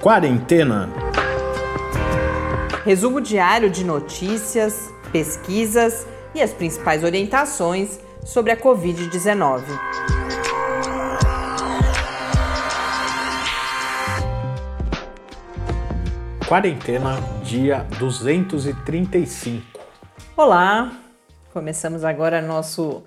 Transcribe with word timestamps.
Quarentena. 0.00 0.88
Resumo 2.86 3.20
diário 3.20 3.68
de 3.68 3.84
notícias, 3.84 4.90
pesquisas 5.12 6.06
e 6.34 6.40
as 6.40 6.54
principais 6.54 7.04
orientações 7.04 8.00
sobre 8.24 8.50
a 8.50 8.56
Covid-19. 8.56 9.62
Quarentena, 16.48 17.20
dia 17.44 17.86
235. 17.98 19.80
Olá, 20.34 20.92
começamos 21.52 22.04
agora 22.04 22.40
nosso 22.40 23.04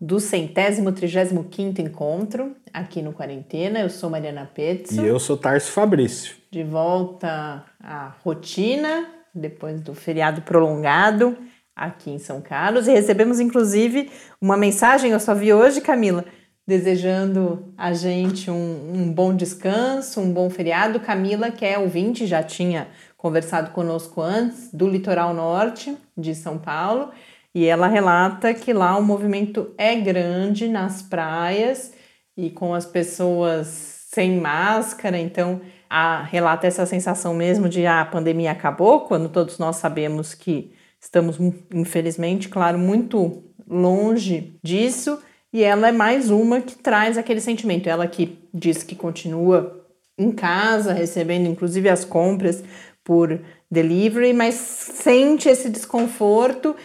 do 0.00 0.20
centésimo, 0.20 0.92
trigésimo 0.92 1.44
quinto 1.44 1.80
encontro 1.80 2.54
aqui 2.72 3.00
no 3.00 3.12
Quarentena. 3.12 3.80
Eu 3.80 3.90
sou 3.90 4.10
Mariana 4.10 4.50
Petzo. 4.52 5.02
E 5.02 5.06
eu 5.06 5.18
sou 5.18 5.36
Tarso 5.36 5.72
Fabrício. 5.72 6.36
De 6.50 6.62
volta 6.62 7.64
à 7.80 8.14
rotina, 8.22 9.08
depois 9.34 9.80
do 9.80 9.94
feriado 9.94 10.42
prolongado 10.42 11.36
aqui 11.74 12.10
em 12.10 12.18
São 12.18 12.40
Carlos. 12.40 12.86
E 12.86 12.92
recebemos, 12.92 13.40
inclusive, 13.40 14.10
uma 14.40 14.56
mensagem, 14.56 15.12
eu 15.12 15.20
só 15.20 15.34
vi 15.34 15.52
hoje, 15.52 15.80
Camila, 15.80 16.24
desejando 16.66 17.72
a 17.76 17.92
gente 17.92 18.50
um, 18.50 18.92
um 18.94 19.12
bom 19.12 19.34
descanso, 19.34 20.20
um 20.20 20.30
bom 20.30 20.50
feriado. 20.50 21.00
Camila, 21.00 21.50
que 21.50 21.64
é 21.64 21.78
ouvinte, 21.78 22.26
já 22.26 22.42
tinha 22.42 22.88
conversado 23.16 23.70
conosco 23.70 24.20
antes, 24.20 24.70
do 24.72 24.86
litoral 24.88 25.32
norte 25.32 25.96
de 26.16 26.34
São 26.34 26.58
Paulo 26.58 27.10
e 27.56 27.64
ela 27.64 27.86
relata 27.86 28.52
que 28.52 28.70
lá 28.70 28.98
o 28.98 29.02
movimento 29.02 29.72
é 29.78 29.96
grande 29.96 30.68
nas 30.68 31.00
praias 31.00 31.90
e 32.36 32.50
com 32.50 32.74
as 32.74 32.84
pessoas 32.84 33.66
sem 34.12 34.38
máscara, 34.38 35.18
então 35.18 35.62
a, 35.88 36.22
relata 36.22 36.66
essa 36.66 36.84
sensação 36.84 37.32
mesmo 37.32 37.66
de 37.66 37.86
ah, 37.86 38.02
a 38.02 38.04
pandemia 38.04 38.50
acabou, 38.50 39.06
quando 39.06 39.30
todos 39.30 39.56
nós 39.58 39.76
sabemos 39.76 40.34
que 40.34 40.70
estamos, 41.00 41.38
infelizmente, 41.72 42.50
claro, 42.50 42.78
muito 42.78 43.42
longe 43.66 44.60
disso, 44.62 45.18
e 45.50 45.62
ela 45.62 45.88
é 45.88 45.92
mais 45.92 46.28
uma 46.28 46.60
que 46.60 46.76
traz 46.76 47.16
aquele 47.16 47.40
sentimento. 47.40 47.88
Ela 47.88 48.06
que 48.06 48.38
diz 48.52 48.82
que 48.82 48.94
continua 48.94 49.82
em 50.18 50.30
casa, 50.30 50.92
recebendo 50.92 51.48
inclusive 51.48 51.88
as 51.88 52.04
compras 52.04 52.62
por 53.02 53.40
delivery, 53.70 54.34
mas 54.34 54.56
sente 54.56 55.48
esse 55.48 55.70
desconforto 55.70 56.76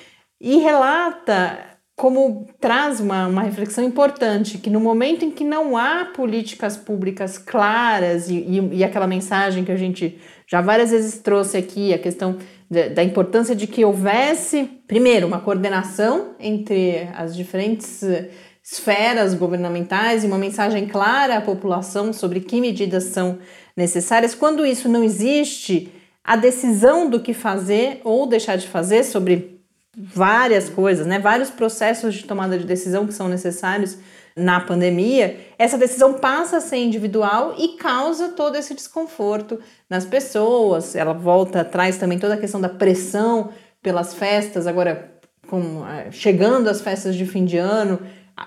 e 0.41 0.57
relata 0.57 1.71
como 1.95 2.47
traz 2.59 2.99
uma, 2.99 3.27
uma 3.27 3.43
reflexão 3.43 3.83
importante, 3.83 4.57
que 4.57 4.71
no 4.71 4.79
momento 4.79 5.23
em 5.23 5.29
que 5.29 5.43
não 5.43 5.77
há 5.77 6.05
políticas 6.05 6.75
públicas 6.75 7.37
claras 7.37 8.27
e, 8.27 8.37
e, 8.37 8.77
e 8.77 8.83
aquela 8.83 9.05
mensagem 9.05 9.63
que 9.63 9.71
a 9.71 9.77
gente 9.77 10.17
já 10.47 10.61
várias 10.61 10.89
vezes 10.89 11.19
trouxe 11.19 11.57
aqui, 11.57 11.93
a 11.93 11.99
questão 11.99 12.37
da, 12.69 12.87
da 12.87 13.03
importância 13.03 13.55
de 13.55 13.67
que 13.67 13.85
houvesse, 13.85 14.63
primeiro, 14.87 15.27
uma 15.27 15.39
coordenação 15.39 16.31
entre 16.39 17.07
as 17.15 17.35
diferentes 17.35 18.01
eh, 18.01 18.29
esferas 18.63 19.35
governamentais 19.35 20.23
e 20.23 20.27
uma 20.27 20.37
mensagem 20.37 20.87
clara 20.87 21.37
à 21.37 21.41
população 21.41 22.11
sobre 22.11 22.39
que 22.39 22.59
medidas 22.59 23.03
são 23.05 23.37
necessárias. 23.77 24.33
Quando 24.33 24.65
isso 24.65 24.89
não 24.89 25.03
existe, 25.03 25.91
a 26.23 26.35
decisão 26.35 27.09
do 27.09 27.19
que 27.19 27.33
fazer 27.33 28.01
ou 28.03 28.25
deixar 28.25 28.55
de 28.55 28.67
fazer 28.67 29.03
sobre 29.03 29.50
várias 29.95 30.69
coisas, 30.69 31.05
né? 31.05 31.19
Vários 31.19 31.49
processos 31.49 32.15
de 32.15 32.23
tomada 32.23 32.57
de 32.57 32.65
decisão 32.65 33.05
que 33.05 33.13
são 33.13 33.27
necessários 33.27 33.97
na 34.35 34.61
pandemia, 34.61 35.37
essa 35.57 35.77
decisão 35.77 36.13
passa 36.13 36.57
a 36.57 36.61
ser 36.61 36.77
individual 36.77 37.53
e 37.57 37.75
causa 37.75 38.29
todo 38.29 38.55
esse 38.55 38.73
desconforto 38.73 39.59
nas 39.89 40.05
pessoas. 40.05 40.95
Ela 40.95 41.13
volta, 41.13 41.65
traz 41.65 41.97
também 41.97 42.17
toda 42.17 42.35
a 42.35 42.37
questão 42.37 42.61
da 42.61 42.69
pressão 42.69 43.49
pelas 43.81 44.13
festas, 44.13 44.67
agora 44.67 45.11
com, 45.47 45.85
é, 45.85 46.11
chegando 46.11 46.69
as 46.69 46.81
festas 46.81 47.15
de 47.15 47.25
fim 47.25 47.43
de 47.43 47.57
ano, 47.57 47.99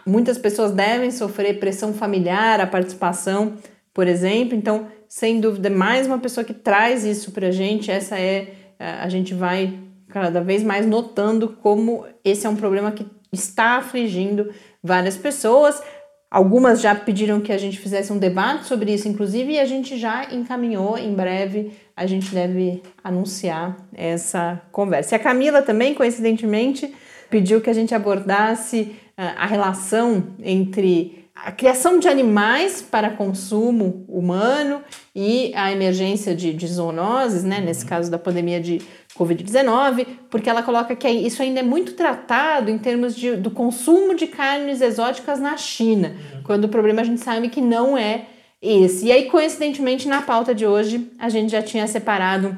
muitas 0.06 0.38
pessoas 0.38 0.72
devem 0.72 1.10
sofrer 1.10 1.58
pressão 1.60 1.92
familiar, 1.92 2.60
a 2.60 2.66
participação, 2.66 3.54
por 3.92 4.08
exemplo. 4.08 4.56
Então, 4.56 4.86
sem 5.06 5.38
dúvida, 5.38 5.68
mais 5.68 6.06
uma 6.06 6.18
pessoa 6.18 6.44
que 6.44 6.54
traz 6.54 7.04
isso 7.04 7.30
para 7.30 7.48
a 7.48 7.50
gente, 7.50 7.90
essa 7.90 8.18
é, 8.18 8.54
é, 8.78 8.90
a 9.00 9.08
gente 9.08 9.34
vai 9.34 9.78
cada 10.14 10.40
vez 10.40 10.62
mais 10.62 10.86
notando 10.86 11.48
como 11.60 12.06
esse 12.24 12.46
é 12.46 12.48
um 12.48 12.54
problema 12.54 12.92
que 12.92 13.04
está 13.32 13.78
afligindo 13.78 14.48
várias 14.80 15.16
pessoas. 15.16 15.82
Algumas 16.30 16.80
já 16.80 16.94
pediram 16.94 17.40
que 17.40 17.52
a 17.52 17.58
gente 17.58 17.80
fizesse 17.80 18.12
um 18.12 18.18
debate 18.18 18.66
sobre 18.66 18.94
isso, 18.94 19.08
inclusive, 19.08 19.54
e 19.54 19.58
a 19.58 19.64
gente 19.64 19.98
já 19.98 20.32
encaminhou. 20.32 20.96
Em 20.96 21.12
breve 21.12 21.72
a 21.96 22.06
gente 22.06 22.32
deve 22.32 22.80
anunciar 23.02 23.76
essa 23.92 24.62
conversa. 24.70 25.14
E 25.14 25.16
a 25.16 25.18
Camila 25.18 25.62
também, 25.62 25.94
coincidentemente, 25.94 26.94
pediu 27.28 27.60
que 27.60 27.68
a 27.68 27.74
gente 27.74 27.92
abordasse 27.92 28.94
ah, 29.16 29.34
a 29.38 29.46
relação 29.46 30.28
entre 30.40 31.24
a 31.34 31.50
criação 31.50 31.98
de 31.98 32.08
animais 32.08 32.80
para 32.80 33.10
consumo 33.10 34.04
humano 34.08 34.80
e 35.14 35.52
a 35.56 35.72
emergência 35.72 36.34
de, 36.34 36.52
de 36.52 36.66
zoonoses, 36.68 37.42
né, 37.42 37.60
nesse 37.60 37.84
caso 37.84 38.08
da 38.10 38.18
pandemia 38.18 38.60
de 38.60 38.80
Covid-19, 39.16 40.06
porque 40.28 40.50
ela 40.50 40.62
coloca 40.62 40.94
que 40.96 41.08
isso 41.08 41.42
ainda 41.42 41.60
é 41.60 41.62
muito 41.62 41.92
tratado 41.92 42.70
em 42.70 42.78
termos 42.78 43.14
de, 43.14 43.36
do 43.36 43.50
consumo 43.50 44.14
de 44.14 44.26
carnes 44.26 44.80
exóticas 44.80 45.38
na 45.38 45.56
China, 45.56 46.08
uhum. 46.08 46.42
quando 46.42 46.64
o 46.64 46.68
problema 46.68 47.02
a 47.02 47.04
gente 47.04 47.20
sabe 47.20 47.48
que 47.48 47.60
não 47.60 47.96
é 47.96 48.26
esse. 48.60 49.06
E 49.06 49.12
aí, 49.12 49.26
coincidentemente, 49.26 50.08
na 50.08 50.22
pauta 50.22 50.54
de 50.54 50.66
hoje, 50.66 51.10
a 51.18 51.28
gente 51.28 51.52
já 51.52 51.62
tinha 51.62 51.86
separado 51.86 52.56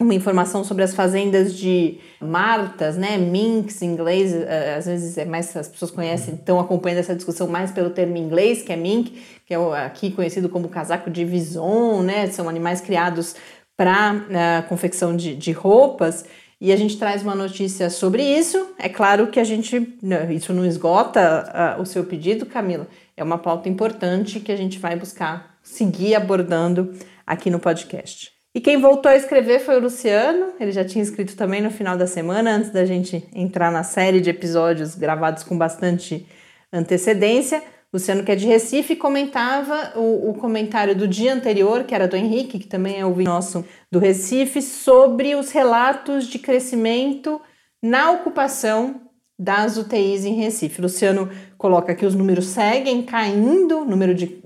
uma 0.00 0.12
informação 0.12 0.64
sobre 0.64 0.82
as 0.82 0.92
fazendas 0.92 1.54
de 1.54 1.98
martas, 2.20 2.96
né, 2.96 3.16
minks 3.16 3.80
em 3.80 3.92
inglês, 3.92 4.34
eh, 4.34 4.74
às 4.76 4.86
vezes 4.86 5.16
é 5.16 5.24
mais 5.24 5.56
as 5.56 5.68
pessoas 5.68 5.92
conhecem, 5.92 6.34
estão 6.34 6.58
acompanhando 6.58 6.98
essa 6.98 7.14
discussão 7.14 7.46
mais 7.46 7.70
pelo 7.70 7.90
termo 7.90 8.16
inglês, 8.16 8.60
que 8.62 8.72
é 8.72 8.76
mink, 8.76 9.22
que 9.46 9.54
é 9.54 9.56
aqui 9.84 10.10
conhecido 10.10 10.48
como 10.48 10.68
casaco 10.68 11.08
de 11.08 11.24
vison, 11.24 12.02
né, 12.02 12.26
são 12.26 12.48
animais 12.48 12.80
criados 12.80 13.36
para 13.76 13.92
a 13.92 14.12
né, 14.12 14.62
confecção 14.68 15.16
de, 15.16 15.34
de 15.34 15.52
roupas 15.52 16.24
e 16.60 16.72
a 16.72 16.76
gente 16.76 16.96
traz 16.96 17.22
uma 17.22 17.34
notícia 17.34 17.90
sobre 17.90 18.22
isso. 18.22 18.74
É 18.78 18.88
claro 18.88 19.26
que 19.26 19.38
a 19.38 19.44
gente, 19.44 19.96
né, 20.02 20.32
isso 20.32 20.52
não 20.52 20.64
esgota 20.64 21.76
uh, 21.78 21.82
o 21.82 21.84
seu 21.84 22.04
pedido, 22.04 22.46
Camila, 22.46 22.86
é 23.16 23.22
uma 23.22 23.38
pauta 23.38 23.68
importante 23.68 24.40
que 24.40 24.52
a 24.52 24.56
gente 24.56 24.78
vai 24.78 24.96
buscar 24.96 25.58
seguir 25.62 26.14
abordando 26.14 26.94
aqui 27.26 27.50
no 27.50 27.58
podcast. 27.58 28.32
E 28.54 28.60
quem 28.60 28.80
voltou 28.80 29.10
a 29.10 29.16
escrever 29.16 29.58
foi 29.60 29.76
o 29.76 29.80
Luciano, 29.80 30.52
ele 30.60 30.70
já 30.70 30.84
tinha 30.84 31.02
escrito 31.02 31.36
também 31.36 31.60
no 31.60 31.70
final 31.70 31.96
da 31.96 32.06
semana, 32.06 32.52
antes 32.52 32.70
da 32.70 32.84
gente 32.84 33.28
entrar 33.34 33.72
na 33.72 33.82
série 33.82 34.20
de 34.20 34.30
episódios 34.30 34.94
gravados 34.94 35.42
com 35.42 35.58
bastante 35.58 36.24
antecedência. 36.72 37.62
Luciano, 37.94 38.24
que 38.24 38.32
é 38.32 38.34
de 38.34 38.44
Recife, 38.44 38.96
comentava 38.96 39.92
o, 39.94 40.30
o, 40.30 40.34
comentário 40.34 40.96
do 40.96 41.06
dia 41.06 41.32
anterior, 41.32 41.84
que 41.84 41.94
era 41.94 42.08
do 42.08 42.16
Henrique, 42.16 42.58
que 42.58 42.66
também 42.66 42.98
é 42.98 43.06
o 43.06 43.14
nosso 43.22 43.64
do 43.88 44.00
Recife, 44.00 44.60
sobre 44.60 45.36
os 45.36 45.52
relatos 45.52 46.26
de 46.26 46.40
crescimento 46.40 47.40
na 47.80 48.10
ocupação 48.10 49.02
das 49.38 49.76
UTIs 49.76 50.24
em 50.24 50.34
Recife. 50.34 50.82
Luciano 50.82 51.30
coloca 51.64 51.94
que 51.94 52.04
os 52.04 52.14
números 52.14 52.48
seguem 52.48 53.00
caindo, 53.00 53.86
número 53.86 54.14
de, 54.14 54.38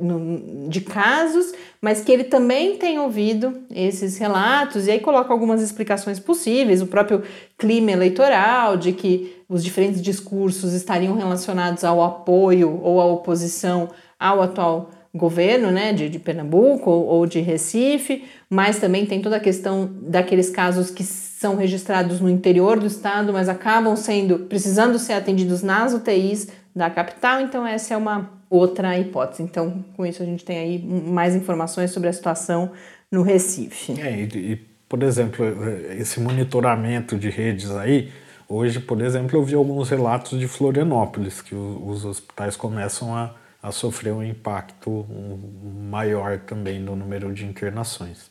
de 0.68 0.80
casos, 0.80 1.52
mas 1.82 2.00
que 2.00 2.12
ele 2.12 2.22
também 2.22 2.76
tem 2.76 3.00
ouvido 3.00 3.58
esses 3.74 4.16
relatos, 4.18 4.86
e 4.86 4.92
aí 4.92 5.00
coloca 5.00 5.32
algumas 5.32 5.60
explicações 5.60 6.20
possíveis, 6.20 6.80
o 6.80 6.86
próprio 6.86 7.24
clima 7.58 7.90
eleitoral, 7.90 8.76
de 8.76 8.92
que 8.92 9.36
os 9.48 9.64
diferentes 9.64 10.00
discursos 10.00 10.72
estariam 10.74 11.16
relacionados 11.16 11.82
ao 11.82 12.04
apoio 12.04 12.78
ou 12.84 13.00
à 13.00 13.06
oposição 13.06 13.88
ao 14.16 14.40
atual 14.40 14.90
governo 15.12 15.72
né, 15.72 15.92
de, 15.92 16.08
de 16.08 16.20
Pernambuco 16.20 16.88
ou, 16.88 17.04
ou 17.04 17.26
de 17.26 17.40
Recife, 17.40 18.26
mas 18.48 18.78
também 18.78 19.04
tem 19.06 19.20
toda 19.20 19.38
a 19.38 19.40
questão 19.40 19.90
daqueles 20.02 20.50
casos 20.50 20.88
que 20.88 21.02
são 21.02 21.56
registrados 21.56 22.20
no 22.20 22.30
interior 22.30 22.78
do 22.78 22.86
estado, 22.86 23.32
mas 23.32 23.48
acabam 23.48 23.96
sendo 23.96 24.40
precisando 24.40 25.00
ser 25.00 25.14
atendidos 25.14 25.62
nas 25.62 25.92
UTIs 25.92 26.46
da 26.78 26.88
capital. 26.88 27.40
Então 27.40 27.66
essa 27.66 27.92
é 27.92 27.96
uma 27.96 28.30
outra 28.48 28.98
hipótese. 28.98 29.42
Então 29.42 29.84
com 29.96 30.06
isso 30.06 30.22
a 30.22 30.26
gente 30.26 30.44
tem 30.44 30.58
aí 30.58 30.78
mais 30.82 31.34
informações 31.34 31.90
sobre 31.90 32.08
a 32.08 32.12
situação 32.12 32.72
no 33.10 33.22
Recife. 33.22 34.00
É, 34.00 34.20
e, 34.22 34.52
e 34.52 34.56
por 34.88 35.02
exemplo 35.02 35.44
esse 35.90 36.20
monitoramento 36.20 37.18
de 37.18 37.28
redes 37.28 37.70
aí 37.70 38.10
hoje, 38.48 38.80
por 38.80 39.02
exemplo, 39.02 39.38
eu 39.38 39.44
vi 39.44 39.54
alguns 39.54 39.90
relatos 39.90 40.38
de 40.40 40.48
Florianópolis 40.48 41.42
que 41.42 41.54
os 41.54 42.04
hospitais 42.04 42.56
começam 42.56 43.14
a, 43.14 43.34
a 43.62 43.70
sofrer 43.70 44.12
um 44.12 44.22
impacto 44.22 45.06
maior 45.90 46.38
também 46.38 46.80
no 46.80 46.96
número 46.96 47.32
de 47.32 47.44
internações. 47.44 48.30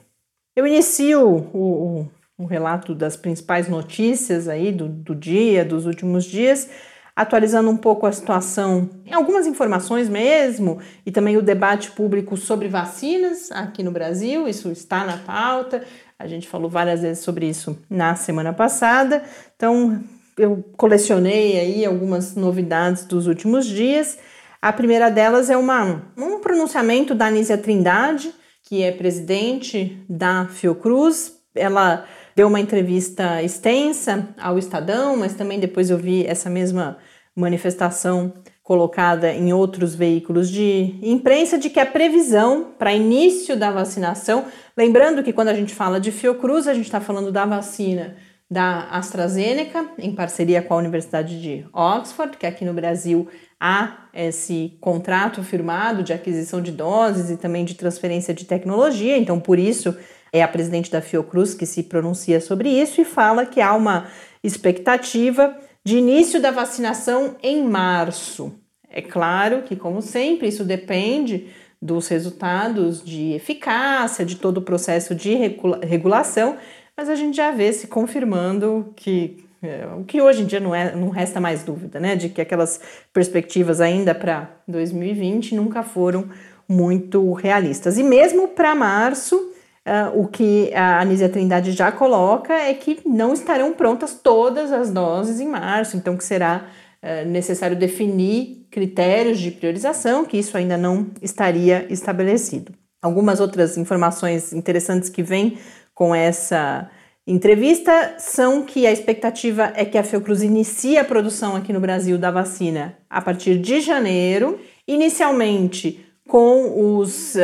Eu 0.55 0.65
inicio 0.67 1.27
o, 1.27 1.59
o, 1.59 2.09
o 2.39 2.47
relato 2.47 2.95
das 2.95 3.17
principais 3.17 3.69
notícias 3.69 4.49
aí 4.49 4.73
do, 4.73 4.89
do 4.89 5.15
dia, 5.15 5.63
dos 5.65 5.87
últimos 5.87 6.25
dias, 6.25 6.71
atualizando 7.15 7.69
um 7.69 7.77
pouco 7.77 8.07
a 8.07 8.13
situação 8.13 8.89
algumas 9.13 9.47
informações 9.47 10.09
mesmo, 10.09 10.79
e 11.05 11.11
também 11.11 11.37
o 11.37 11.43
debate 11.43 11.91
público 11.91 12.37
sobre 12.37 12.69
vacinas 12.69 13.51
aqui 13.51 13.83
no 13.83 13.91
Brasil, 13.91 14.47
isso 14.47 14.71
está 14.71 15.05
na 15.05 15.17
pauta, 15.17 15.83
a 16.17 16.29
gente 16.29 16.49
falou 16.49 16.71
várias 16.71 17.03
vezes 17.03 17.25
sobre 17.25 17.49
isso 17.49 17.77
na 17.91 18.15
semana 18.15 18.53
passada, 18.53 19.25
então 19.57 20.01
eu 20.39 20.65
colecionei 20.77 21.59
aí 21.59 21.85
algumas 21.85 22.35
novidades 22.35 23.05
dos 23.05 23.27
últimos 23.27 23.67
dias. 23.67 24.19
A 24.63 24.73
primeira 24.73 25.11
delas 25.11 25.51
é 25.51 25.57
uma, 25.57 26.03
um 26.17 26.41
pronunciamento 26.41 27.15
da 27.15 27.27
Anísia 27.27 27.59
Trindade, 27.59 28.33
que 28.63 28.83
é 28.83 28.93
presidente 28.93 30.03
da 30.09 30.47
Fiocruz. 30.47 31.37
Ela 31.55 32.05
deu 32.35 32.47
uma 32.47 32.61
entrevista 32.61 33.43
extensa 33.43 34.29
ao 34.39 34.59
Estadão, 34.59 35.17
mas 35.17 35.35
também 35.35 35.59
depois 35.59 35.91
eu 35.91 35.99
vi 35.99 36.25
essa 36.25 36.49
mesma 36.49 36.99
manifestação 37.35 38.33
colocada 38.63 39.33
em 39.33 39.53
outros 39.53 39.95
veículos 39.95 40.51
de 40.51 40.99
imprensa 41.03 41.57
de 41.57 41.71
que 41.71 41.81
a 41.81 41.87
previsão 41.87 42.75
para 42.79 42.93
início 42.93 43.57
da 43.57 43.71
vacinação, 43.71 44.45
lembrando 44.77 45.23
que 45.23 45.33
quando 45.33 45.49
a 45.49 45.55
gente 45.55 45.75
fala 45.75 45.99
de 45.99 46.13
Fiocruz, 46.13 46.69
a 46.69 46.75
gente 46.75 46.85
está 46.85 47.01
falando 47.01 47.33
da 47.33 47.47
vacina 47.47 48.17
da 48.51 48.89
AstraZeneca, 48.91 49.91
em 49.99 50.15
parceria 50.15 50.63
com 50.63 50.75
a 50.75 50.79
Universidade 50.79 51.41
de 51.41 51.67
Oxford, 51.73 52.37
que 52.37 52.47
aqui 52.47 52.65
no 52.65 52.73
Brasil 52.73 53.29
há 53.61 54.09
esse 54.15 54.79
contrato 54.81 55.43
firmado 55.43 56.03
de 56.03 56.13
aquisição 56.13 56.63
de 56.63 56.73
doses 56.73 57.31
e 57.31 57.37
também 57.37 57.65
de 57.65 57.75
transferência 57.75 58.33
de 58.33 58.47
tecnologia, 58.47 59.19
então 59.19 59.39
por 59.39 59.59
isso 59.59 59.95
é 60.33 60.43
a 60.43 60.49
presidente 60.49 60.91
da 60.91 61.03
Fiocruz 61.03 61.55
que 61.55 61.67
se 61.67 61.83
pronuncia 61.83 62.41
sobre 62.41 62.71
isso 62.71 63.01
e 63.01 63.05
fala 63.05 63.45
que 63.45 63.61
há 63.61 63.75
uma 63.75 64.07
expectativa 64.43 65.55
de 65.85 65.99
início 65.99 66.41
da 66.41 66.51
vacinação 66.51 67.37
em 67.43 67.63
março. 67.65 68.55
É 68.91 69.03
claro 69.03 69.63
que, 69.63 69.77
como 69.77 70.01
sempre, 70.01 70.49
isso 70.49 70.65
depende 70.65 71.49
dos 71.81 72.09
resultados 72.09 73.05
de 73.05 73.33
eficácia, 73.33 74.25
de 74.25 74.37
todo 74.37 74.59
o 74.59 74.63
processo 74.63 75.15
de 75.15 75.35
regulação, 75.83 76.57
mas 76.99 77.09
a 77.09 77.15
gente 77.15 77.37
já 77.37 77.53
vê 77.53 77.73
se 77.73 77.87
confirmando 77.87 78.93
que 78.97 79.47
é, 79.63 79.87
o 79.97 80.03
que 80.03 80.21
hoje 80.21 80.43
em 80.43 80.47
dia 80.47 80.59
não, 80.59 80.75
é, 80.75 80.97
não 80.97 81.11
resta 81.11 81.41
mais 81.41 81.63
dúvida, 81.63 82.01
né? 82.01 82.17
De 82.17 82.29
que 82.29 82.41
aquelas 82.41 82.81
perspectivas 83.13 83.81
ainda 83.81 84.13
para 84.17 84.51
2020 84.67 85.55
nunca 85.55 85.85
foram 85.85 86.29
muito 86.69 87.33
realistas. 87.35 87.99
E 87.99 88.03
mesmo 88.03 88.49
para 88.49 88.75
março, 88.75 89.37
uh, 89.37 90.21
o 90.21 90.27
que 90.27 90.75
a 90.75 91.01
Anísia 91.01 91.29
Trindade 91.29 91.71
já 91.71 91.93
coloca 91.93 92.53
é 92.53 92.75
que 92.75 92.99
não 93.07 93.33
estarão 93.33 93.73
prontas 93.73 94.15
todas 94.21 94.73
as 94.73 94.91
doses 94.91 95.39
em 95.39 95.47
março, 95.47 95.97
então 95.97 96.17
que 96.17 96.25
será 96.25 96.67
uh, 97.01 97.29
necessário 97.29 97.77
definir 97.77 98.67
critérios 98.73 99.39
de 99.39 99.53
priorização, 99.53 100.25
que 100.25 100.37
isso 100.37 100.57
ainda 100.57 100.77
não 100.77 101.07
estaria 101.23 101.87
estabelecido. 101.91 102.73
Algumas 103.01 103.39
outras 103.39 103.79
informações 103.79 104.53
interessantes 104.53 105.09
que 105.09 105.23
vêm 105.23 105.57
com 105.99 106.15
essa 106.15 106.89
entrevista 107.27 108.15
são 108.19 108.63
que 108.63 108.87
a 108.87 108.93
expectativa 108.93 109.73
é 109.75 109.85
que 109.85 109.99
a 109.99 110.05
Fiocruz 110.05 110.45
inicie 110.45 110.97
a 110.97 111.05
produção 111.05 111.57
aqui 111.57 111.73
no 111.73 111.81
Brasil 111.81 112.17
da 112.17 112.31
vacina 112.31 112.97
a 113.11 113.21
partir 113.21 113.59
de 113.59 113.81
janeiro, 113.81 114.61
inicialmente 114.87 116.07
com 116.29 117.01
os 117.01 117.35
uh, 117.35 117.39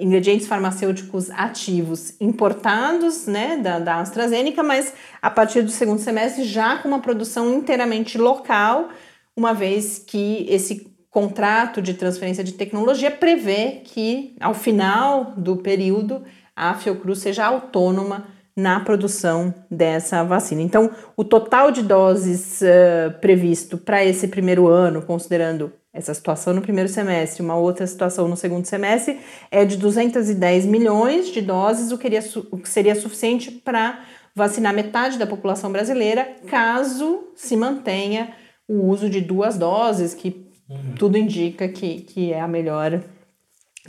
ingredientes 0.00 0.48
farmacêuticos 0.48 1.30
ativos 1.30 2.20
importados 2.20 3.28
né, 3.28 3.56
da, 3.56 3.78
da 3.78 4.00
AstraZeneca, 4.00 4.64
mas 4.64 4.92
a 5.22 5.30
partir 5.30 5.62
do 5.62 5.70
segundo 5.70 6.00
semestre 6.00 6.42
já 6.42 6.78
com 6.78 6.88
uma 6.88 6.98
produção 6.98 7.54
inteiramente 7.54 8.18
local, 8.18 8.88
uma 9.36 9.54
vez 9.54 9.96
que 10.04 10.44
esse 10.48 10.92
contrato 11.08 11.80
de 11.80 11.94
transferência 11.94 12.42
de 12.42 12.54
tecnologia 12.54 13.12
prevê 13.12 13.82
que 13.84 14.34
ao 14.40 14.54
final 14.54 15.34
do 15.36 15.58
período 15.58 16.24
a 16.56 16.74
Fiocruz 16.74 17.18
seja 17.18 17.44
autônoma 17.44 18.26
na 18.56 18.80
produção 18.80 19.54
dessa 19.70 20.24
vacina. 20.24 20.62
Então, 20.62 20.90
o 21.14 21.22
total 21.22 21.70
de 21.70 21.82
doses 21.82 22.62
uh, 22.62 23.20
previsto 23.20 23.76
para 23.76 24.02
esse 24.02 24.26
primeiro 24.28 24.66
ano, 24.66 25.02
considerando 25.02 25.70
essa 25.92 26.14
situação 26.14 26.54
no 26.54 26.62
primeiro 26.62 26.88
semestre, 26.88 27.42
uma 27.42 27.56
outra 27.56 27.86
situação 27.86 28.28
no 28.28 28.36
segundo 28.36 28.64
semestre, 28.64 29.20
é 29.50 29.64
de 29.64 29.76
210 29.76 30.64
milhões 30.64 31.28
de 31.28 31.42
doses, 31.42 31.92
o 31.92 31.98
que, 31.98 32.04
seria, 32.04 32.24
o 32.50 32.56
que 32.56 32.68
seria 32.68 32.94
suficiente 32.94 33.50
para 33.50 34.02
vacinar 34.34 34.74
metade 34.74 35.18
da 35.18 35.26
população 35.26 35.70
brasileira, 35.70 36.36
caso 36.46 37.28
se 37.34 37.56
mantenha 37.56 38.34
o 38.68 38.86
uso 38.86 39.08
de 39.08 39.20
duas 39.20 39.56
doses, 39.56 40.14
que 40.14 40.46
uhum. 40.68 40.94
tudo 40.98 41.16
indica 41.16 41.68
que, 41.68 42.02
que 42.02 42.32
é 42.32 42.40
a 42.40 42.48
melhor 42.48 43.02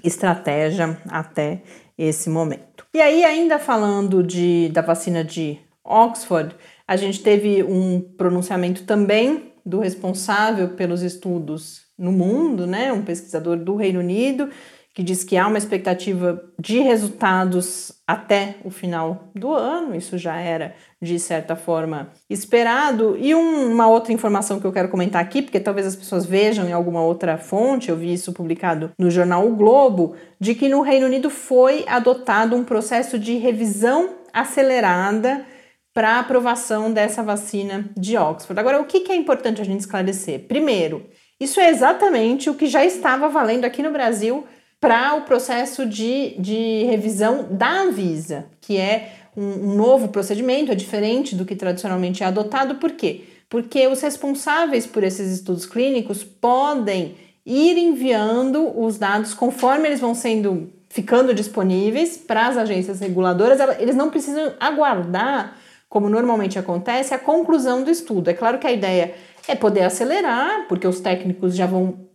estratégia 0.04 0.98
até 1.10 1.64
esse 1.98 2.30
momento. 2.30 2.86
E 2.94 3.02
aí, 3.02 3.24
ainda 3.24 3.58
falando 3.58 4.22
de, 4.22 4.70
da 4.70 4.82
vacina 4.82 5.24
de 5.24 5.60
Oxford, 5.84 6.56
a 6.88 6.96
gente 6.96 7.22
teve 7.22 7.64
um 7.64 8.00
pronunciamento 8.00 8.84
também 8.84 9.54
do 9.66 9.80
responsável 9.80 10.70
pelos 10.70 11.02
estudos 11.02 11.88
no 11.98 12.12
mundo, 12.12 12.68
né, 12.68 12.94
um 12.94 13.02
pesquisador 13.02 13.58
do 13.58 13.76
Reino 13.76 14.00
Unido, 14.00 14.50
que 14.98 15.04
diz 15.04 15.24
que 15.24 15.38
há 15.38 15.46
uma 15.46 15.60
expectativa 15.60 16.44
de 16.60 16.80
resultados 16.80 17.92
até 18.08 18.56
o 18.64 18.72
final 18.72 19.30
do 19.36 19.54
ano, 19.54 19.96
isso 19.96 20.18
já 20.18 20.38
era 20.38 20.74
de 21.00 21.20
certa 21.20 21.56
forma 21.56 22.10
esperado. 22.28 23.16
E 23.16 23.36
um, 23.36 23.72
uma 23.72 23.88
outra 23.88 24.12
informação 24.12 24.60
que 24.60 24.66
eu 24.66 24.72
quero 24.72 24.90
comentar 24.90 25.22
aqui, 25.22 25.44
porque 25.44 25.60
talvez 25.60 25.86
as 25.86 25.96
pessoas 25.96 26.26
vejam 26.26 26.68
em 26.68 26.72
alguma 26.72 27.04
outra 27.04 27.38
fonte, 27.38 27.90
eu 27.90 27.96
vi 27.96 28.12
isso 28.12 28.34
publicado 28.34 28.92
no 28.98 29.12
jornal 29.12 29.46
O 29.46 29.56
Globo, 29.56 30.16
de 30.40 30.56
que 30.56 30.68
no 30.68 30.82
Reino 30.82 31.06
Unido 31.06 31.30
foi 31.30 31.86
adotado 31.88 32.56
um 32.56 32.64
processo 32.64 33.20
de 33.20 33.38
revisão 33.38 34.16
acelerada 34.34 35.46
para 35.94 36.18
aprovação 36.18 36.92
dessa 36.92 37.22
vacina 37.22 37.88
de 37.96 38.18
Oxford. 38.18 38.60
Agora, 38.60 38.82
o 38.82 38.86
que 38.86 39.12
é 39.12 39.16
importante 39.16 39.62
a 39.62 39.64
gente 39.64 39.82
esclarecer? 39.82 40.48
Primeiro, 40.48 41.06
isso 41.40 41.60
é 41.60 41.70
exatamente 41.70 42.50
o 42.50 42.56
que 42.56 42.66
já 42.66 42.84
estava 42.84 43.30
valendo 43.30 43.64
aqui 43.64 43.84
no 43.84 43.92
Brasil 43.92 44.44
para 44.80 45.16
o 45.16 45.22
processo 45.22 45.86
de, 45.86 46.36
de 46.40 46.84
revisão 46.84 47.48
da 47.50 47.82
Anvisa, 47.82 48.46
que 48.62 48.78
é 48.78 49.12
um, 49.36 49.72
um 49.72 49.76
novo 49.76 50.10
procedimento, 50.10 50.72
é 50.72 50.76
diferente 50.76 51.36
do 51.36 51.46
que 51.46 51.56
tradicionalmente 51.56 52.24
é 52.24 52.28
adotado. 52.28 52.76
Por 52.76 52.92
quê? 52.92 53.24
Porque 53.50 53.88
os 53.88 54.02
responsáveis 54.02 54.86
por 54.86 55.04
esses 55.04 55.32
estudos 55.32 55.66
clínicos 55.66 56.24
podem 56.24 57.16
ir 57.46 57.78
enviando 57.78 58.78
os 58.78 58.98
dados 58.98 59.34
conforme 59.34 59.88
eles 59.88 60.00
vão 60.00 60.14
sendo 60.14 60.74
ficando 60.90 61.34
disponíveis 61.34 62.18
para 62.18 62.48
as 62.48 62.58
agências 62.58 63.00
reguladoras, 63.00 63.60
eles 63.80 63.96
não 63.96 64.10
precisam 64.10 64.54
aguardar, 64.60 65.56
como 65.90 66.10
normalmente 66.10 66.58
acontece, 66.58 67.14
a 67.14 67.20
conclusão 67.20 67.84
do 67.84 67.92
estudo. 67.92 68.30
É 68.30 68.34
claro 68.34 68.58
que 68.58 68.68
a 68.68 68.72
ideia 68.72 69.14
é 69.48 69.56
poder 69.56 69.84
acelerar, 69.84 70.66
porque 70.68 70.88
os 70.88 71.00
técnicos 71.00 71.56
já 71.56 71.66
vão 71.66 72.08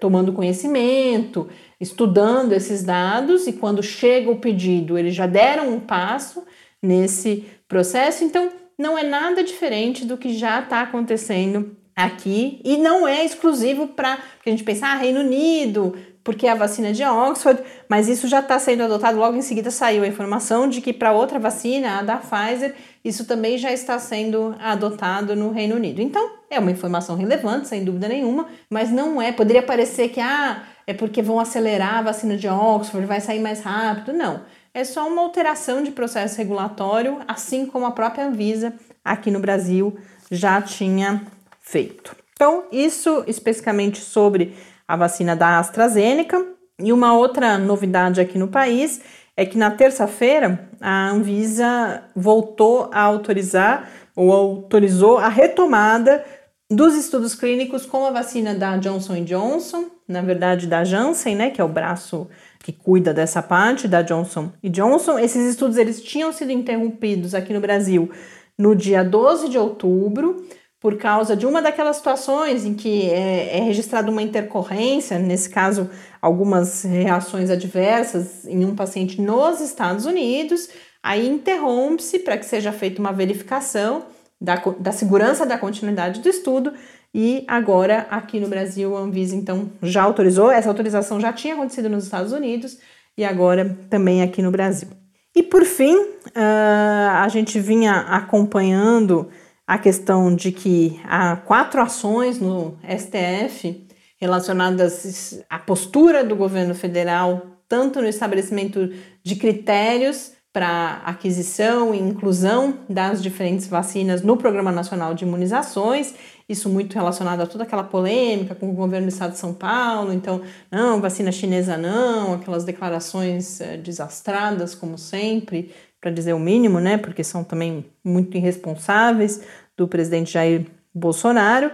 tomando 0.00 0.32
conhecimento, 0.32 1.48
estudando 1.80 2.52
esses 2.52 2.82
dados 2.82 3.46
e 3.46 3.52
quando 3.52 3.82
chega 3.82 4.30
o 4.30 4.38
pedido, 4.38 4.98
eles 4.98 5.14
já 5.14 5.26
deram 5.26 5.72
um 5.72 5.80
passo 5.80 6.44
nesse 6.82 7.44
processo. 7.68 8.24
Então, 8.24 8.50
não 8.78 8.98
é 8.98 9.04
nada 9.04 9.44
diferente 9.44 10.04
do 10.04 10.16
que 10.16 10.34
já 10.34 10.60
está 10.60 10.80
acontecendo 10.80 11.76
aqui 11.94 12.60
e 12.64 12.76
não 12.76 13.06
é 13.06 13.24
exclusivo 13.24 13.88
para 13.88 14.18
a 14.44 14.50
gente 14.50 14.64
pensar 14.64 14.92
ah, 14.92 14.98
Reino 14.98 15.20
Unido, 15.20 15.94
porque 16.24 16.46
é 16.46 16.50
a 16.50 16.54
vacina 16.54 16.92
de 16.92 17.04
Oxford, 17.04 17.62
mas 17.88 18.08
isso 18.08 18.28
já 18.28 18.40
está 18.40 18.58
sendo 18.58 18.84
adotado. 18.84 19.18
Logo 19.18 19.36
em 19.36 19.42
seguida 19.42 19.70
saiu 19.70 20.04
a 20.04 20.06
informação 20.06 20.68
de 20.68 20.80
que 20.80 20.92
para 20.92 21.12
outra 21.12 21.38
vacina, 21.38 21.98
a 21.98 22.02
da 22.02 22.16
Pfizer, 22.16 22.74
isso 23.04 23.24
também 23.24 23.58
já 23.58 23.72
está 23.72 23.98
sendo 23.98 24.54
adotado 24.60 25.34
no 25.34 25.50
Reino 25.50 25.74
Unido. 25.74 26.00
Então, 26.00 26.30
é 26.48 26.58
uma 26.58 26.70
informação 26.70 27.16
relevante, 27.16 27.68
sem 27.68 27.84
dúvida 27.84 28.08
nenhuma, 28.08 28.46
mas 28.70 28.90
não 28.90 29.20
é. 29.20 29.32
Poderia 29.32 29.62
parecer 29.62 30.10
que 30.10 30.20
ah, 30.20 30.62
é 30.86 30.94
porque 30.94 31.22
vão 31.22 31.40
acelerar 31.40 31.96
a 31.96 32.02
vacina 32.02 32.36
de 32.36 32.48
Oxford, 32.48 33.06
vai 33.06 33.20
sair 33.20 33.40
mais 33.40 33.60
rápido. 33.60 34.12
Não. 34.12 34.42
É 34.74 34.84
só 34.84 35.06
uma 35.06 35.20
alteração 35.20 35.82
de 35.82 35.90
processo 35.90 36.38
regulatório, 36.38 37.18
assim 37.28 37.66
como 37.66 37.84
a 37.84 37.90
própria 37.90 38.26
Anvisa 38.26 38.72
aqui 39.04 39.30
no 39.30 39.40
Brasil 39.40 39.96
já 40.30 40.62
tinha 40.62 41.22
feito. 41.60 42.16
Então, 42.34 42.64
isso 42.72 43.22
especificamente 43.26 44.00
sobre 44.00 44.56
a 44.92 44.96
vacina 44.96 45.34
da 45.34 45.58
AstraZeneca. 45.58 46.44
E 46.78 46.92
uma 46.92 47.16
outra 47.16 47.56
novidade 47.56 48.20
aqui 48.20 48.36
no 48.36 48.48
país 48.48 49.00
é 49.34 49.46
que 49.46 49.56
na 49.56 49.70
terça-feira 49.70 50.68
a 50.78 51.08
Anvisa 51.08 52.02
voltou 52.14 52.90
a 52.92 53.00
autorizar 53.00 53.88
ou 54.14 54.30
autorizou 54.30 55.16
a 55.16 55.28
retomada 55.28 56.22
dos 56.70 56.94
estudos 56.94 57.34
clínicos 57.34 57.86
com 57.86 58.04
a 58.04 58.10
vacina 58.10 58.54
da 58.54 58.76
Johnson 58.76 59.24
Johnson, 59.24 59.86
na 60.06 60.20
verdade 60.20 60.66
da 60.66 60.84
Janssen, 60.84 61.36
né, 61.36 61.48
que 61.48 61.60
é 61.60 61.64
o 61.64 61.68
braço 61.68 62.28
que 62.58 62.70
cuida 62.70 63.14
dessa 63.14 63.42
parte 63.42 63.88
da 63.88 64.02
Johnson 64.02 64.52
Johnson. 64.62 65.18
Esses 65.18 65.48
estudos 65.48 65.78
eles 65.78 66.02
tinham 66.02 66.30
sido 66.34 66.52
interrompidos 66.52 67.34
aqui 67.34 67.54
no 67.54 67.60
Brasil 67.60 68.10
no 68.58 68.76
dia 68.76 69.02
12 69.02 69.48
de 69.48 69.56
outubro 69.56 70.46
por 70.82 70.98
causa 70.98 71.36
de 71.36 71.46
uma 71.46 71.62
daquelas 71.62 71.96
situações 71.96 72.64
em 72.64 72.74
que 72.74 73.08
é, 73.08 73.58
é 73.58 73.60
registrada 73.60 74.10
uma 74.10 74.20
intercorrência, 74.20 75.16
nesse 75.16 75.48
caso, 75.48 75.88
algumas 76.20 76.82
reações 76.82 77.50
adversas 77.50 78.44
em 78.44 78.64
um 78.64 78.74
paciente 78.74 79.20
nos 79.22 79.60
Estados 79.60 80.06
Unidos, 80.06 80.68
aí 81.00 81.28
interrompe-se 81.28 82.18
para 82.18 82.36
que 82.36 82.44
seja 82.44 82.72
feita 82.72 83.00
uma 83.00 83.12
verificação 83.12 84.06
da, 84.40 84.56
da 84.80 84.90
segurança 84.90 85.46
da 85.46 85.56
continuidade 85.56 86.20
do 86.20 86.28
estudo 86.28 86.72
e 87.14 87.44
agora 87.46 88.08
aqui 88.10 88.40
no 88.40 88.48
Brasil 88.48 88.96
a 88.96 89.00
Anvisa 89.00 89.36
então 89.36 89.70
já 89.82 90.02
autorizou, 90.02 90.50
essa 90.50 90.68
autorização 90.68 91.20
já 91.20 91.32
tinha 91.32 91.54
acontecido 91.54 91.88
nos 91.88 92.04
Estados 92.04 92.32
Unidos 92.32 92.78
e 93.16 93.24
agora 93.24 93.78
também 93.88 94.20
aqui 94.20 94.42
no 94.42 94.50
Brasil. 94.50 94.88
E 95.34 95.44
por 95.44 95.64
fim, 95.64 95.94
uh, 95.96 97.10
a 97.12 97.28
gente 97.28 97.60
vinha 97.60 98.00
acompanhando 98.00 99.30
a 99.66 99.78
questão 99.78 100.34
de 100.34 100.52
que 100.52 101.00
há 101.04 101.36
quatro 101.36 101.80
ações 101.80 102.38
no 102.38 102.78
STF 102.82 103.86
relacionadas 104.20 105.42
à 105.50 105.58
postura 105.58 106.24
do 106.24 106.36
governo 106.36 106.74
federal, 106.74 107.42
tanto 107.68 108.00
no 108.00 108.06
estabelecimento 108.06 108.90
de 109.22 109.36
critérios 109.36 110.32
para 110.52 111.00
aquisição 111.06 111.94
e 111.94 111.98
inclusão 111.98 112.80
das 112.88 113.22
diferentes 113.22 113.66
vacinas 113.66 114.20
no 114.20 114.36
Programa 114.36 114.70
Nacional 114.70 115.14
de 115.14 115.24
Imunizações, 115.24 116.14
isso 116.46 116.68
muito 116.68 116.92
relacionado 116.94 117.40
a 117.40 117.46
toda 117.46 117.64
aquela 117.64 117.82
polêmica 117.82 118.54
com 118.54 118.70
o 118.70 118.74
governo 118.74 119.06
do 119.06 119.12
estado 119.12 119.32
de 119.32 119.38
São 119.38 119.54
Paulo, 119.54 120.12
então, 120.12 120.42
não, 120.70 121.00
vacina 121.00 121.32
chinesa 121.32 121.78
não, 121.78 122.34
aquelas 122.34 122.64
declarações 122.64 123.60
é, 123.60 123.78
desastradas, 123.78 124.74
como 124.74 124.98
sempre, 124.98 125.72
para 126.02 126.10
dizer 126.10 126.32
o 126.32 126.38
mínimo, 126.38 126.80
né, 126.80 126.98
porque 126.98 127.22
são 127.22 127.44
também 127.44 127.86
muito 128.04 128.36
irresponsáveis 128.36 129.40
do 129.76 129.86
presidente 129.86 130.32
Jair 130.32 130.66
Bolsonaro. 130.92 131.70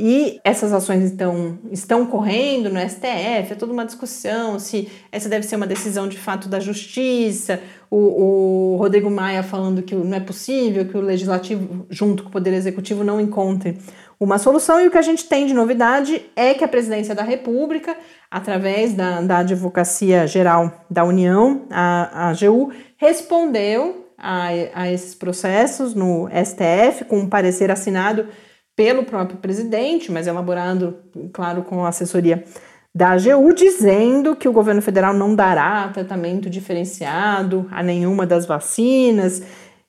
E 0.00 0.40
essas 0.44 0.72
ações 0.72 1.10
então 1.10 1.58
estão 1.72 2.06
correndo 2.06 2.70
no 2.70 2.78
STF, 2.78 3.52
é 3.52 3.56
toda 3.58 3.72
uma 3.72 3.84
discussão 3.84 4.56
se 4.58 4.88
essa 5.10 5.28
deve 5.28 5.44
ser 5.44 5.56
uma 5.56 5.66
decisão 5.66 6.08
de 6.08 6.16
fato 6.16 6.48
da 6.48 6.60
justiça. 6.60 7.60
O, 7.90 8.74
o 8.74 8.76
Rodrigo 8.76 9.10
Maia 9.10 9.42
falando 9.42 9.82
que 9.82 9.96
não 9.96 10.16
é 10.16 10.20
possível 10.20 10.86
que 10.86 10.96
o 10.96 11.00
legislativo, 11.00 11.84
junto 11.90 12.22
com 12.22 12.28
o 12.28 12.32
Poder 12.32 12.52
Executivo, 12.54 13.02
não 13.02 13.20
encontre 13.20 13.76
uma 14.20 14.38
solução. 14.38 14.80
E 14.80 14.88
o 14.88 14.90
que 14.90 14.98
a 14.98 15.02
gente 15.02 15.24
tem 15.24 15.46
de 15.46 15.54
novidade 15.54 16.22
é 16.34 16.54
que 16.54 16.64
a 16.64 16.68
presidência 16.68 17.14
da 17.14 17.22
República, 17.22 17.96
através 18.30 18.94
da, 18.94 19.20
da 19.20 19.38
Advocacia 19.38 20.26
Geral 20.26 20.84
da 20.90 21.04
União, 21.04 21.66
a, 21.70 22.26
a 22.26 22.28
AGU, 22.30 22.72
respondeu 22.96 24.08
a, 24.18 24.48
a 24.74 24.92
esses 24.92 25.14
processos 25.14 25.94
no 25.94 26.28
STF, 26.28 27.04
com 27.04 27.20
um 27.20 27.28
parecer 27.28 27.70
assinado 27.70 28.26
pelo 28.74 29.04
próprio 29.04 29.38
presidente, 29.38 30.10
mas 30.10 30.26
elaborado, 30.26 30.98
claro, 31.32 31.62
com 31.62 31.84
a 31.84 31.88
assessoria 31.88 32.44
da 32.94 33.10
AGU, 33.10 33.52
dizendo 33.52 34.34
que 34.34 34.48
o 34.48 34.52
governo 34.52 34.82
federal 34.82 35.14
não 35.14 35.34
dará 35.34 35.88
tratamento 35.88 36.50
diferenciado 36.50 37.68
a 37.70 37.82
nenhuma 37.82 38.26
das 38.26 38.46
vacinas, 38.46 39.42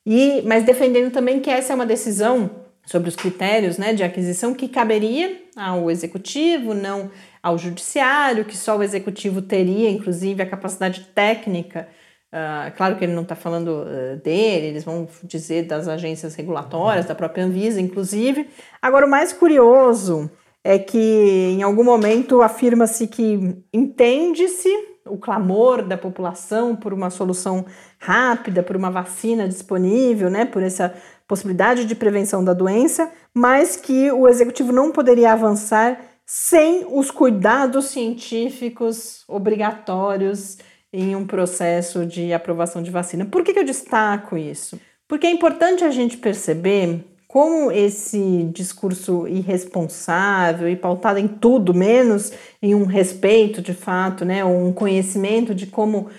e 0.06 0.42
mas 0.46 0.64
defendendo 0.64 1.12
também 1.12 1.40
que 1.40 1.50
essa 1.50 1.74
é 1.74 1.76
uma 1.76 1.86
decisão 1.86 2.50
sobre 2.90 3.10
os 3.10 3.16
critérios 3.16 3.78
né, 3.78 3.94
de 3.94 4.04
aquisição 4.04 4.54
que 4.56 4.68
caberia 4.68 5.44
ao 5.56 5.92
executivo, 5.92 6.74
não 6.74 7.12
ao 7.42 7.58
judiciário, 7.58 8.46
que 8.46 8.58
só 8.58 8.78
o 8.78 8.84
executivo 8.84 9.42
teria, 9.42 9.92
inclusive, 9.92 10.42
a 10.42 10.50
capacidade 10.50 11.02
técnica 11.14 11.88
Uh, 12.30 12.70
claro 12.78 12.96
que 12.96 13.04
ele 13.04 13.14
não 13.14 13.24
está 13.24 13.36
falando 13.36 13.70
uh, 13.70 14.18
dele, 14.24 14.68
eles 14.68 14.84
vão 14.84 15.08
dizer 15.24 15.64
das 15.64 15.88
agências 15.88 16.36
regulatórias, 16.36 17.08
da 17.08 17.16
própria 17.16 17.44
Anvisa, 17.44 17.82
inclusive. 17.82 18.48
Agora, 18.80 19.08
o 19.08 19.10
mais 19.10 19.34
curioso 19.34 20.30
é 20.64 20.78
que 20.78 21.56
em 21.58 21.64
algum 21.64 21.84
momento 21.84 22.44
afirma-se 22.44 23.08
que 23.08 23.58
entende-se 23.74 24.70
o 25.08 25.18
clamor 25.18 25.82
da 25.82 25.98
população 25.98 26.76
por 26.76 26.94
uma 26.94 27.10
solução 27.10 27.66
rápida, 27.98 28.62
por 28.62 28.76
uma 28.76 28.92
vacina 28.92 29.48
disponível, 29.48 30.30
né, 30.30 30.46
por 30.46 30.62
essa 30.62 30.94
possibilidade 31.30 31.86
de 31.86 31.94
prevenção 31.94 32.44
da 32.44 32.54
doença, 32.54 33.12
mas 33.32 33.76
que 33.76 34.12
o 34.12 34.28
executivo 34.28 34.72
não 34.72 34.92
poderia 34.92 35.32
avançar 35.32 36.02
sem 36.26 36.88
os 36.90 37.12
cuidados 37.12 37.86
científicos 37.86 39.24
obrigatórios 39.28 40.58
em 40.92 41.16
um 41.16 41.28
processo 41.28 42.04
de 42.04 42.34
aprovação 42.34 42.82
de 42.82 42.90
vacina. 42.90 43.26
Por 43.26 43.44
que, 43.44 43.54
que 43.54 43.60
eu 43.60 43.64
destaco 43.64 44.36
isso? 44.36 44.80
Porque 45.08 45.28
é 45.28 45.32
importante 45.32 45.84
a 45.84 45.92
gente 45.92 46.18
perceber 46.18 47.06
como 47.28 47.72
esse 47.72 48.50
discurso 48.52 49.28
irresponsável 49.28 50.68
e 50.68 50.76
pautado 50.76 51.20
em 51.20 51.28
tudo 51.28 51.76
menos 51.76 52.34
em 52.60 52.74
um 52.74 52.86
respeito 52.86 53.62
de 53.62 53.76
fato, 53.76 54.26
né, 54.26 54.44
um 54.44 54.74
conhecimento 54.74 55.54
de 55.54 55.68
como 55.68 56.10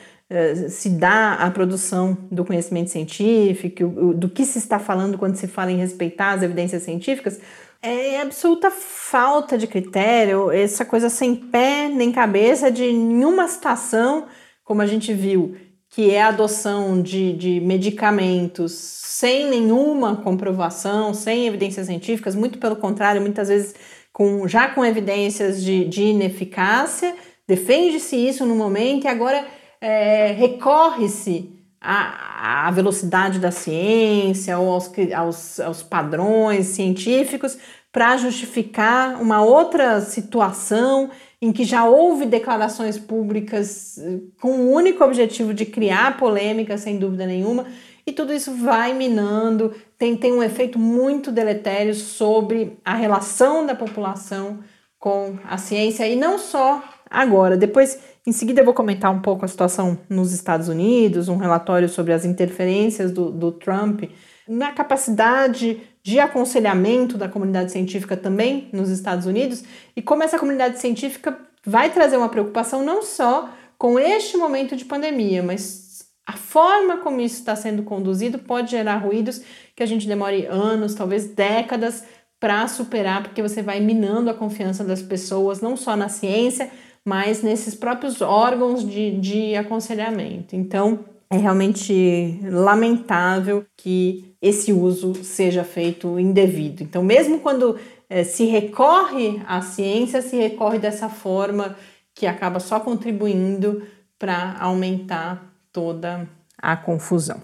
se 0.69 0.91
dá 0.91 1.35
a 1.35 1.51
produção 1.51 2.17
do 2.31 2.45
conhecimento 2.45 2.91
científico, 2.91 4.15
do 4.15 4.29
que 4.29 4.45
se 4.45 4.59
está 4.59 4.79
falando 4.79 5.19
quando 5.19 5.35
se 5.35 5.49
fala 5.49 5.73
em 5.73 5.79
respeitar 5.79 6.33
as 6.33 6.43
evidências 6.43 6.83
científicas, 6.83 7.41
é 7.83 8.21
absoluta 8.21 8.71
falta 8.71 9.57
de 9.57 9.67
critério, 9.67 10.51
essa 10.51 10.85
coisa 10.85 11.09
sem 11.09 11.35
pé 11.35 11.89
nem 11.89 12.13
cabeça 12.13 12.71
de 12.71 12.83
nenhuma 12.93 13.49
situação, 13.49 14.27
como 14.63 14.83
a 14.83 14.87
gente 14.87 15.13
viu, 15.13 15.57
que 15.89 16.11
é 16.11 16.23
a 16.23 16.29
adoção 16.29 17.03
de, 17.03 17.33
de 17.33 17.61
medicamentos 17.61 18.73
sem 18.73 19.51
nenhuma 19.51 20.17
comprovação, 20.17 21.13
sem 21.13 21.47
evidências 21.47 21.87
científicas, 21.87 22.35
muito 22.35 22.59
pelo 22.59 22.77
contrário, 22.77 23.21
muitas 23.21 23.49
vezes 23.49 23.75
com, 24.13 24.47
já 24.47 24.69
com 24.69 24.85
evidências 24.85 25.63
de, 25.63 25.85
de 25.87 26.03
ineficácia, 26.03 27.17
defende-se 27.49 28.15
isso 28.15 28.47
no 28.47 28.55
momento 28.55 29.05
e 29.05 29.09
agora 29.09 29.45
é, 29.81 30.33
recorre-se 30.33 31.51
à, 31.81 32.67
à, 32.67 32.71
velocidade 32.71 33.39
da 33.39 33.51
ciência 33.51 34.59
ou 34.59 34.71
aos, 34.71 34.91
aos, 35.17 35.61
aos 35.61 35.83
padrões 35.83 36.67
científicos 36.67 37.57
para 37.93 38.17
justificar 38.17 39.21
uma 39.21 39.43
outra 39.43 40.01
situação 40.01 41.11
em 41.43 41.53
que 41.53 41.65
já 41.65 41.85
houve 41.85 42.27
declarações 42.27 42.99
públicas 42.99 43.99
eh, 43.99 44.19
com 44.41 44.51
o 44.51 44.73
único 44.73 45.03
objetivo 45.03 45.55
de 45.55 45.65
criar 45.65 46.19
polêmica, 46.19 46.77
sem 46.77 46.99
dúvida 46.99 47.27
nenhuma, 47.27 47.67
e 48.07 48.13
tudo 48.13 48.33
isso 48.33 48.53
vai 48.53 48.93
minando, 48.93 49.75
tem, 49.97 50.17
tem 50.17 50.33
um 50.33 50.43
efeito 50.43 50.79
muito 50.79 51.33
deletério 51.33 51.95
sobre 51.95 52.79
a 52.85 52.95
relação 52.95 53.65
da 53.65 53.75
população 53.75 54.59
com 54.99 55.39
a 55.45 55.57
ciência, 55.57 56.07
e 56.07 56.15
não 56.15 56.39
só 56.39 56.83
agora. 57.11 57.57
Depois, 57.57 57.99
em 58.27 58.33
seguida, 58.33 58.61
eu 58.61 58.65
vou 58.65 58.73
comentar 58.73 59.11
um 59.11 59.21
pouco 59.21 59.45
a 59.45 59.49
situação 59.49 59.99
nos 60.09 60.33
Estados 60.33 60.69
Unidos, 60.69 61.29
um 61.29 61.37
relatório 61.37 61.89
sobre 61.89 62.13
as 62.13 62.25
interferências 62.25 63.11
do, 63.11 63.31
do 63.31 63.51
Trump 63.51 64.05
na 64.49 64.73
capacidade 64.73 65.81
de 66.03 66.19
aconselhamento 66.19 67.19
da 67.19 67.29
comunidade 67.29 67.73
científica 67.73 68.17
também 68.17 68.69
nos 68.73 68.89
Estados 68.89 69.27
Unidos 69.27 69.63
e 69.95 70.01
como 70.01 70.23
essa 70.23 70.39
comunidade 70.39 70.81
científica 70.81 71.37
vai 71.65 71.91
trazer 71.91 72.17
uma 72.17 72.29
preocupação 72.29 72.83
não 72.83 73.03
só 73.03 73.51
com 73.77 73.99
este 73.99 74.37
momento 74.37 74.75
de 74.77 74.85
pandemia, 74.85 75.43
mas 75.43 76.05
a 76.27 76.33
forma 76.33 76.99
como 76.99 77.21
isso 77.21 77.37
está 77.37 77.55
sendo 77.55 77.83
conduzido 77.83 78.39
pode 78.39 78.71
gerar 78.71 78.97
ruídos 78.99 79.43
que 79.75 79.83
a 79.83 79.87
gente 79.87 80.07
demore 80.07 80.47
anos, 80.47 80.95
talvez 80.95 81.27
décadas 81.27 82.05
para 82.39 82.67
superar, 82.69 83.23
porque 83.23 83.43
você 83.43 83.63
vai 83.63 83.81
minando 83.81 84.31
a 84.31 84.35
confiança 84.35 84.83
das 84.83 85.03
pessoas, 85.03 85.61
não 85.61 85.77
só 85.77 85.95
na 85.95 86.09
ciência, 86.09 86.71
mas 87.05 87.43
nesses 87.43 87.75
próprios 87.75 88.21
órgãos 88.21 88.87
de, 88.87 89.19
de 89.19 89.57
aconselhamento. 89.57 90.55
Então, 90.55 91.01
é 91.31 91.37
realmente 91.37 92.41
lamentável 92.45 93.65
que 93.77 94.35
esse 94.43 94.73
uso 94.73 95.15
seja 95.23 95.63
feito 95.63 96.19
indevido. 96.19 96.83
Então, 96.83 97.03
mesmo 97.03 97.39
quando 97.39 97.79
é, 98.09 98.25
se 98.25 98.45
recorre 98.47 99.41
à 99.47 99.63
ciência, 99.63 100.21
se 100.21 100.37
recorre 100.37 100.79
dessa 100.79 101.09
forma 101.09 101.77
que 102.15 102.27
acaba 102.27 102.59
só 102.59 102.81
contribuindo 102.81 103.83
para 104.19 104.57
aumentar 104.59 105.55
toda 105.73 106.29
a 106.59 106.77
confusão. 106.77 107.41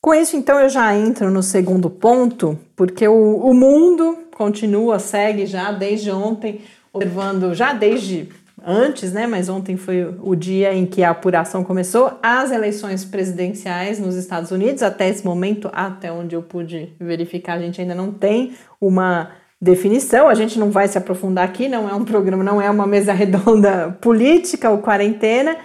Com 0.00 0.12
isso, 0.12 0.36
então, 0.36 0.58
eu 0.60 0.68
já 0.68 0.94
entro 0.94 1.30
no 1.30 1.42
segundo 1.42 1.88
ponto, 1.88 2.58
porque 2.76 3.08
o, 3.08 3.36
o 3.38 3.54
mundo 3.54 4.18
continua, 4.36 4.98
segue 4.98 5.46
já 5.46 5.72
desde 5.72 6.10
ontem, 6.10 6.60
observando, 6.92 7.54
já 7.54 7.72
desde 7.72 8.28
antes, 8.66 9.12
né? 9.12 9.26
Mas 9.26 9.48
ontem 9.48 9.76
foi 9.76 10.14
o 10.22 10.34
dia 10.34 10.74
em 10.74 10.86
que 10.86 11.02
a 11.02 11.10
apuração 11.10 11.62
começou, 11.62 12.18
as 12.22 12.50
eleições 12.50 13.04
presidenciais 13.04 13.98
nos 13.98 14.14
Estados 14.14 14.50
Unidos. 14.50 14.82
Até 14.82 15.08
esse 15.08 15.24
momento, 15.24 15.70
até 15.72 16.10
onde 16.10 16.34
eu 16.34 16.42
pude 16.42 16.94
verificar, 16.98 17.54
a 17.54 17.58
gente 17.58 17.80
ainda 17.80 17.94
não 17.94 18.12
tem 18.12 18.54
uma 18.80 19.30
definição. 19.60 20.28
A 20.28 20.34
gente 20.34 20.58
não 20.58 20.70
vai 20.70 20.88
se 20.88 20.98
aprofundar 20.98 21.44
aqui, 21.44 21.68
não 21.68 21.88
é 21.88 21.94
um 21.94 22.04
programa, 22.04 22.44
não 22.44 22.60
é 22.60 22.70
uma 22.70 22.86
mesa 22.86 23.12
redonda 23.14 23.96
política 24.00 24.70
ou 24.70 24.78
quarentena. 24.78 25.56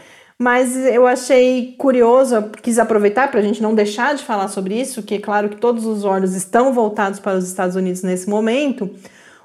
Mas 0.42 0.74
eu 0.74 1.06
achei 1.06 1.76
curioso, 1.78 2.50
quis 2.62 2.80
aproveitar 2.80 3.30
para 3.30 3.42
a 3.42 3.44
gente 3.44 3.62
não 3.62 3.76
deixar 3.76 4.16
de 4.16 4.24
falar 4.24 4.48
sobre 4.48 4.80
isso, 4.80 5.04
que 5.04 5.16
é 5.16 5.20
claro 5.20 5.50
que 5.50 5.58
todos 5.58 5.86
os 5.86 6.06
olhos 6.06 6.34
estão 6.34 6.72
voltados 6.72 7.20
para 7.20 7.38
os 7.38 7.46
Estados 7.46 7.76
Unidos 7.76 8.04
nesse 8.04 8.30
momento. 8.30 8.90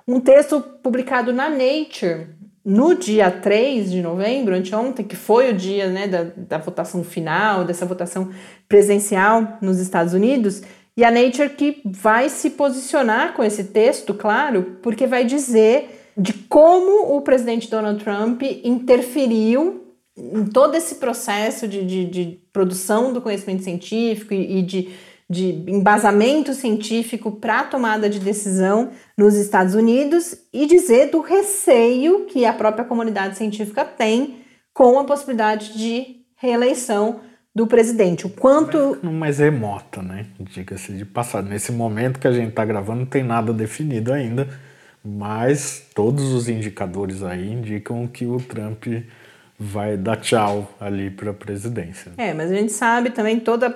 Um 0.06 0.20
texto 0.20 0.60
publicado 0.60 1.32
na 1.32 1.48
Nature, 1.48 2.28
no 2.64 2.94
dia 2.94 3.30
3 3.30 3.90
de 3.90 4.00
novembro, 4.00 4.54
anteontem, 4.54 5.04
que 5.04 5.16
foi 5.16 5.50
o 5.50 5.54
dia 5.54 5.88
né, 5.88 6.08
da, 6.08 6.24
da 6.36 6.58
votação 6.58 7.04
final, 7.04 7.64
dessa 7.64 7.84
votação 7.84 8.30
presencial 8.66 9.58
nos 9.60 9.78
Estados 9.78 10.14
Unidos, 10.14 10.62
e 10.96 11.04
a 11.04 11.10
Nature 11.10 11.50
que 11.50 11.82
vai 11.84 12.28
se 12.28 12.50
posicionar 12.50 13.34
com 13.34 13.42
esse 13.42 13.64
texto, 13.64 14.14
claro, 14.14 14.78
porque 14.80 15.06
vai 15.06 15.24
dizer 15.24 16.12
de 16.16 16.32
como 16.32 17.16
o 17.16 17.20
presidente 17.20 17.68
Donald 17.68 18.02
Trump 18.02 18.42
interferiu 18.62 19.84
em 20.16 20.46
todo 20.46 20.76
esse 20.76 20.94
processo 20.94 21.66
de, 21.66 21.84
de, 21.84 22.04
de 22.04 22.40
produção 22.52 23.12
do 23.12 23.20
conhecimento 23.20 23.64
científico 23.64 24.32
e, 24.32 24.60
e 24.60 24.62
de 24.62 24.94
de 25.28 25.64
embasamento 25.68 26.52
científico 26.52 27.32
para 27.32 27.60
a 27.60 27.64
tomada 27.64 28.10
de 28.10 28.18
decisão 28.18 28.90
nos 29.16 29.34
Estados 29.34 29.74
Unidos 29.74 30.36
e 30.52 30.66
dizer 30.66 31.10
do 31.10 31.20
receio 31.20 32.26
que 32.26 32.44
a 32.44 32.52
própria 32.52 32.84
comunidade 32.84 33.36
científica 33.36 33.84
tem 33.84 34.44
com 34.72 34.98
a 34.98 35.04
possibilidade 35.04 35.78
de 35.78 36.16
reeleição 36.36 37.20
do 37.54 37.66
presidente. 37.66 38.26
O 38.26 38.30
quanto. 38.30 38.98
Mais 39.02 39.38
remota, 39.38 40.02
né? 40.02 40.26
Diga-se 40.40 40.92
de 40.92 41.04
passado. 41.04 41.48
Nesse 41.48 41.70
momento 41.70 42.18
que 42.18 42.26
a 42.26 42.32
gente 42.32 42.48
está 42.48 42.64
gravando, 42.64 43.00
não 43.00 43.06
tem 43.06 43.22
nada 43.22 43.52
definido 43.52 44.12
ainda, 44.12 44.48
mas 45.04 45.86
todos 45.94 46.32
os 46.32 46.48
indicadores 46.48 47.22
aí 47.22 47.52
indicam 47.52 48.06
que 48.08 48.26
o 48.26 48.38
Trump 48.38 48.86
vai 49.58 49.96
dar 49.96 50.16
tchau 50.16 50.68
ali 50.80 51.10
para 51.10 51.30
a 51.30 51.34
presidência. 51.34 52.12
É, 52.18 52.34
mas 52.34 52.50
a 52.50 52.54
gente 52.54 52.72
sabe 52.72 53.10
também 53.10 53.38
toda, 53.38 53.70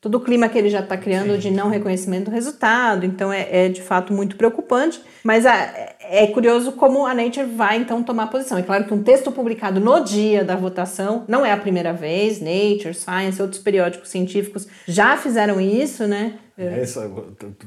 todo 0.00 0.16
o 0.16 0.20
clima 0.20 0.48
que 0.48 0.58
ele 0.58 0.68
já 0.68 0.80
está 0.80 0.96
criando 0.96 1.34
Sim. 1.34 1.38
de 1.38 1.50
não 1.50 1.68
reconhecimento 1.68 2.24
do 2.24 2.30
resultado, 2.30 3.06
então 3.06 3.32
é, 3.32 3.66
é 3.66 3.68
de 3.68 3.80
fato 3.80 4.12
muito 4.12 4.36
preocupante. 4.36 5.00
Mas 5.22 5.46
a, 5.46 5.52
é 6.00 6.26
curioso 6.26 6.72
como 6.72 7.06
a 7.06 7.14
Nature 7.14 7.46
vai 7.46 7.78
então 7.78 8.02
tomar 8.02 8.26
posição. 8.28 8.58
É 8.58 8.62
claro 8.62 8.84
que 8.84 8.92
um 8.92 9.02
texto 9.02 9.30
publicado 9.30 9.78
no 9.78 10.00
dia 10.00 10.44
da 10.44 10.56
votação 10.56 11.24
não 11.28 11.46
é 11.46 11.52
a 11.52 11.56
primeira 11.56 11.92
vez, 11.92 12.40
Nature, 12.40 12.92
Science, 12.92 13.40
outros 13.40 13.60
periódicos 13.60 14.08
científicos 14.08 14.66
já 14.86 15.16
fizeram 15.16 15.60
isso, 15.60 16.06
né? 16.06 16.34
É, 16.58 16.84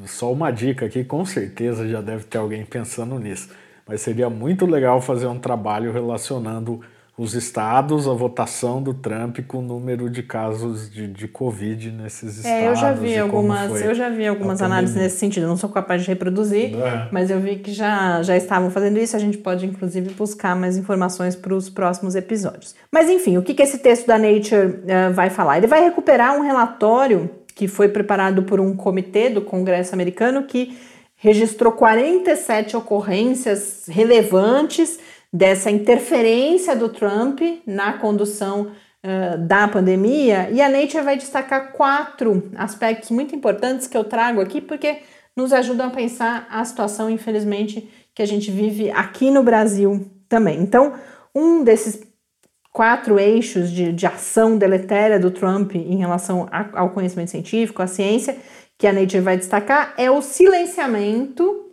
só 0.05 0.31
uma 0.31 0.51
dica 0.51 0.85
aqui, 0.85 1.03
com 1.03 1.25
certeza 1.25 1.87
já 1.87 2.01
deve 2.01 2.25
ter 2.25 2.37
alguém 2.37 2.65
pensando 2.65 3.17
nisso. 3.17 3.49
Mas 3.87 4.01
seria 4.01 4.29
muito 4.29 4.65
legal 4.65 5.01
fazer 5.01 5.27
um 5.27 5.39
trabalho 5.39 5.91
relacionando 5.91 6.81
os 7.17 7.33
estados, 7.33 8.09
a 8.09 8.13
votação 8.13 8.83
do 8.83 8.93
Trump 8.93 9.39
com 9.47 9.59
o 9.59 9.61
número 9.61 10.09
de 10.09 10.21
casos 10.21 10.91
de, 10.91 11.07
de 11.07 11.29
Covid 11.29 11.89
nesses 11.91 12.37
estados. 12.37 12.59
É, 12.61 12.67
eu 12.67 12.75
já 12.75 12.91
vi 12.91 13.17
algumas, 13.17 13.81
eu 13.81 13.95
já 13.95 14.09
vi 14.09 14.27
algumas 14.27 14.61
análises 14.61 14.97
nesse 14.97 15.17
sentido. 15.17 15.47
não 15.47 15.55
sou 15.55 15.69
capaz 15.69 16.01
de 16.01 16.09
reproduzir, 16.09 16.75
é. 16.75 17.07
mas 17.13 17.31
eu 17.31 17.39
vi 17.39 17.55
que 17.55 17.71
já, 17.71 18.21
já 18.21 18.35
estavam 18.35 18.69
fazendo 18.69 18.99
isso. 18.99 19.15
A 19.15 19.19
gente 19.19 19.37
pode, 19.37 19.65
inclusive, 19.65 20.09
buscar 20.13 20.57
mais 20.57 20.75
informações 20.75 21.37
para 21.37 21.55
os 21.55 21.69
próximos 21.69 22.15
episódios. 22.15 22.75
Mas, 22.91 23.09
enfim, 23.09 23.37
o 23.37 23.41
que, 23.41 23.53
que 23.53 23.63
esse 23.63 23.77
texto 23.77 24.05
da 24.05 24.17
Nature 24.17 24.65
uh, 24.67 25.13
vai 25.13 25.29
falar? 25.29 25.57
Ele 25.57 25.67
vai 25.67 25.81
recuperar 25.81 26.37
um 26.37 26.41
relatório 26.41 27.29
que 27.55 27.69
foi 27.69 27.87
preparado 27.87 28.43
por 28.43 28.59
um 28.59 28.75
comitê 28.75 29.29
do 29.29 29.41
Congresso 29.41 29.95
americano 29.95 30.43
que 30.43 30.77
registrou 31.15 31.71
47 31.71 32.75
ocorrências 32.75 33.85
relevantes 33.87 34.99
dessa 35.35 35.69
interferência 35.69 36.77
do 36.77 36.87
Trump 36.87 37.41
na 37.67 37.97
condução 37.97 38.71
uh, 39.03 39.37
da 39.45 39.67
pandemia. 39.67 40.49
E 40.49 40.61
a 40.61 40.69
Nature 40.69 41.03
vai 41.03 41.17
destacar 41.17 41.73
quatro 41.73 42.49
aspectos 42.55 43.11
muito 43.11 43.35
importantes 43.35 43.85
que 43.85 43.97
eu 43.97 44.05
trago 44.05 44.39
aqui, 44.39 44.61
porque 44.61 44.99
nos 45.35 45.51
ajudam 45.51 45.87
a 45.87 45.89
pensar 45.89 46.47
a 46.49 46.63
situação, 46.63 47.09
infelizmente, 47.09 47.89
que 48.15 48.21
a 48.21 48.25
gente 48.25 48.49
vive 48.49 48.89
aqui 48.91 49.29
no 49.29 49.43
Brasil 49.43 50.09
também. 50.29 50.61
Então, 50.61 50.93
um 51.35 51.65
desses 51.65 52.01
quatro 52.71 53.19
eixos 53.19 53.69
de, 53.69 53.91
de 53.91 54.05
ação 54.05 54.57
deletéria 54.57 55.19
do 55.19 55.31
Trump 55.31 55.75
em 55.75 55.97
relação 55.97 56.47
a, 56.49 56.79
ao 56.79 56.91
conhecimento 56.91 57.31
científico, 57.31 57.81
à 57.81 57.87
ciência, 57.87 58.37
que 58.77 58.87
a 58.87 58.93
Nature 58.93 59.19
vai 59.19 59.35
destacar, 59.35 59.93
é 59.97 60.09
o 60.09 60.21
silenciamento 60.21 61.64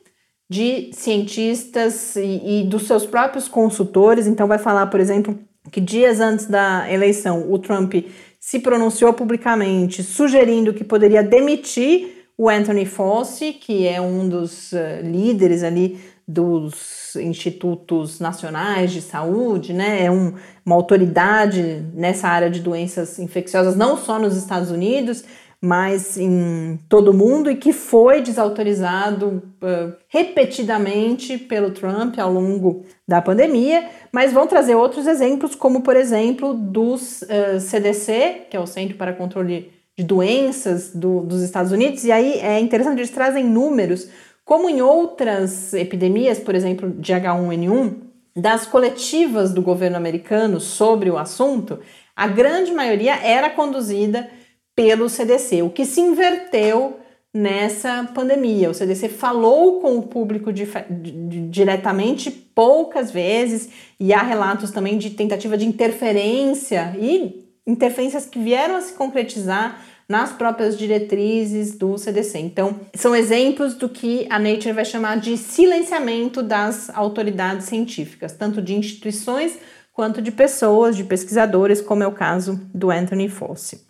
de 0.53 0.91
cientistas 0.93 2.15
e, 2.15 2.61
e 2.61 2.65
dos 2.65 2.87
seus 2.87 3.07
próprios 3.07 3.49
consultores. 3.49 4.27
Então, 4.27 4.47
vai 4.47 4.59
falar, 4.59 4.87
por 4.89 5.01
exemplo, 5.01 5.39
que 5.71 5.81
dias 5.81 6.21
antes 6.21 6.45
da 6.45 6.93
eleição 6.93 7.51
o 7.51 7.59
Trump 7.59 7.95
se 8.39 8.59
pronunciou 8.59 9.15
publicamente 9.15 10.03
sugerindo 10.03 10.75
que 10.75 10.85
poderia 10.85 11.23
demitir 11.23 12.27
o 12.37 12.51
Anthony 12.51 12.85
Fauci, 12.85 13.55
que 13.55 13.87
é 13.87 13.99
um 14.01 14.29
dos 14.29 14.73
uh, 14.73 14.77
líderes 15.03 15.63
ali 15.63 15.99
dos 16.29 17.17
institutos 17.17 18.21
nacionais 18.21 18.93
de 18.93 19.01
saúde, 19.01 19.73
né? 19.73 20.05
É 20.05 20.11
um, 20.11 20.35
uma 20.65 20.75
autoridade 20.75 21.85
nessa 21.95 22.29
área 22.29 22.51
de 22.51 22.61
doenças 22.61 23.19
infecciosas, 23.19 23.75
não 23.75 23.97
só 23.97 24.19
nos 24.19 24.37
Estados 24.37 24.71
Unidos, 24.71 25.25
mas 25.65 26.19
em 26.19 26.77
todo 26.89 27.15
mundo 27.15 27.49
e 27.49 27.55
que 27.55 27.73
foi 27.73 28.21
desautorizado 28.21 29.41
uh, 29.63 29.93
repetidamente 30.09 31.39
pelo 31.39 31.71
Trump 31.71 32.19
ao 32.19 32.33
longo 32.33 32.85
da 33.07 33.23
pandemia, 33.23 33.89
mas 34.11 34.33
vão 34.33 34.45
trazer 34.49 34.75
outros 34.75 35.07
exemplos, 35.07 35.55
como 35.55 35.83
por 35.83 35.95
exemplo 35.95 36.53
dos 36.53 37.23
uh, 37.23 37.61
CDC, 37.61 38.49
que 38.51 38.57
é 38.57 38.61
o 38.61 38.67
Centro 38.67 38.97
para 38.97 39.13
Controle 39.13 39.71
de 39.97 40.03
Doenças 40.03 40.93
do, 40.93 41.21
dos 41.21 41.43
Estados 41.43 41.71
Unidos, 41.71 42.05
e 42.05 42.11
aí 42.11 42.41
é 42.41 42.59
interessante, 42.59 42.99
eles 42.99 43.11
trazem 43.11 43.45
números, 43.45 44.09
como 44.45 44.69
em 44.69 44.83
outras 44.83 45.73
epidemias, 45.75 46.41
por 46.41 46.57
exemplo, 46.57 46.91
de 46.91 47.13
H1N1, 47.13 47.95
das 48.35 48.67
coletivas 48.67 49.53
do 49.53 49.63
governo 49.63 49.97
americano 49.97 50.59
sobre 50.59 51.09
o 51.09 51.19
assunto, 51.19 51.79
a 52.17 52.27
grande 52.27 52.73
maioria 52.73 53.15
era 53.15 53.49
conduzida 53.49 54.29
pelo 54.75 55.09
CDC, 55.09 55.63
o 55.63 55.71
que 55.71 55.85
se 55.85 56.01
inverteu 56.01 56.99
nessa 57.35 58.11
pandemia. 58.15 58.71
O 58.71 58.75
CDC 58.75 59.09
falou 59.09 59.81
com 59.81 59.97
o 59.97 60.03
público 60.03 60.53
de, 60.53 60.67
de, 60.91 61.49
diretamente 61.49 62.31
poucas 62.31 63.11
vezes 63.11 63.71
e 63.99 64.13
há 64.13 64.23
relatos 64.23 64.71
também 64.71 64.99
de 64.99 65.11
tentativa 65.11 65.57
de 65.57 65.67
interferência 65.67 66.95
e 66.99 67.43
interferências 67.67 68.27
que 68.27 68.39
vieram 68.39 68.77
a 68.77 68.81
se 68.81 68.93
concretizar 68.93 69.83
nas 70.09 70.33
próprias 70.33 70.77
diretrizes 70.77 71.79
do 71.79 71.97
CDC. 71.97 72.39
Então, 72.39 72.81
são 72.95 73.17
exemplos 73.17 73.75
do 73.75 73.89
que 73.89 74.27
a 74.29 74.39
Nature 74.39 74.73
vai 74.73 74.85
chamar 74.85 75.19
de 75.19 75.39
silenciamento 75.39 76.43
das 76.43 76.91
autoridades 76.91 77.67
científicas, 77.67 78.33
tanto 78.33 78.61
de 78.61 78.75
instituições 78.75 79.59
quanto 79.93 80.21
de 80.21 80.31
pessoas, 80.31 80.97
de 80.97 81.05
pesquisadores, 81.05 81.81
como 81.81 82.03
é 82.03 82.07
o 82.07 82.13
caso 82.13 82.61
do 82.75 82.91
Anthony 82.91 83.29
Fauci. 83.29 83.81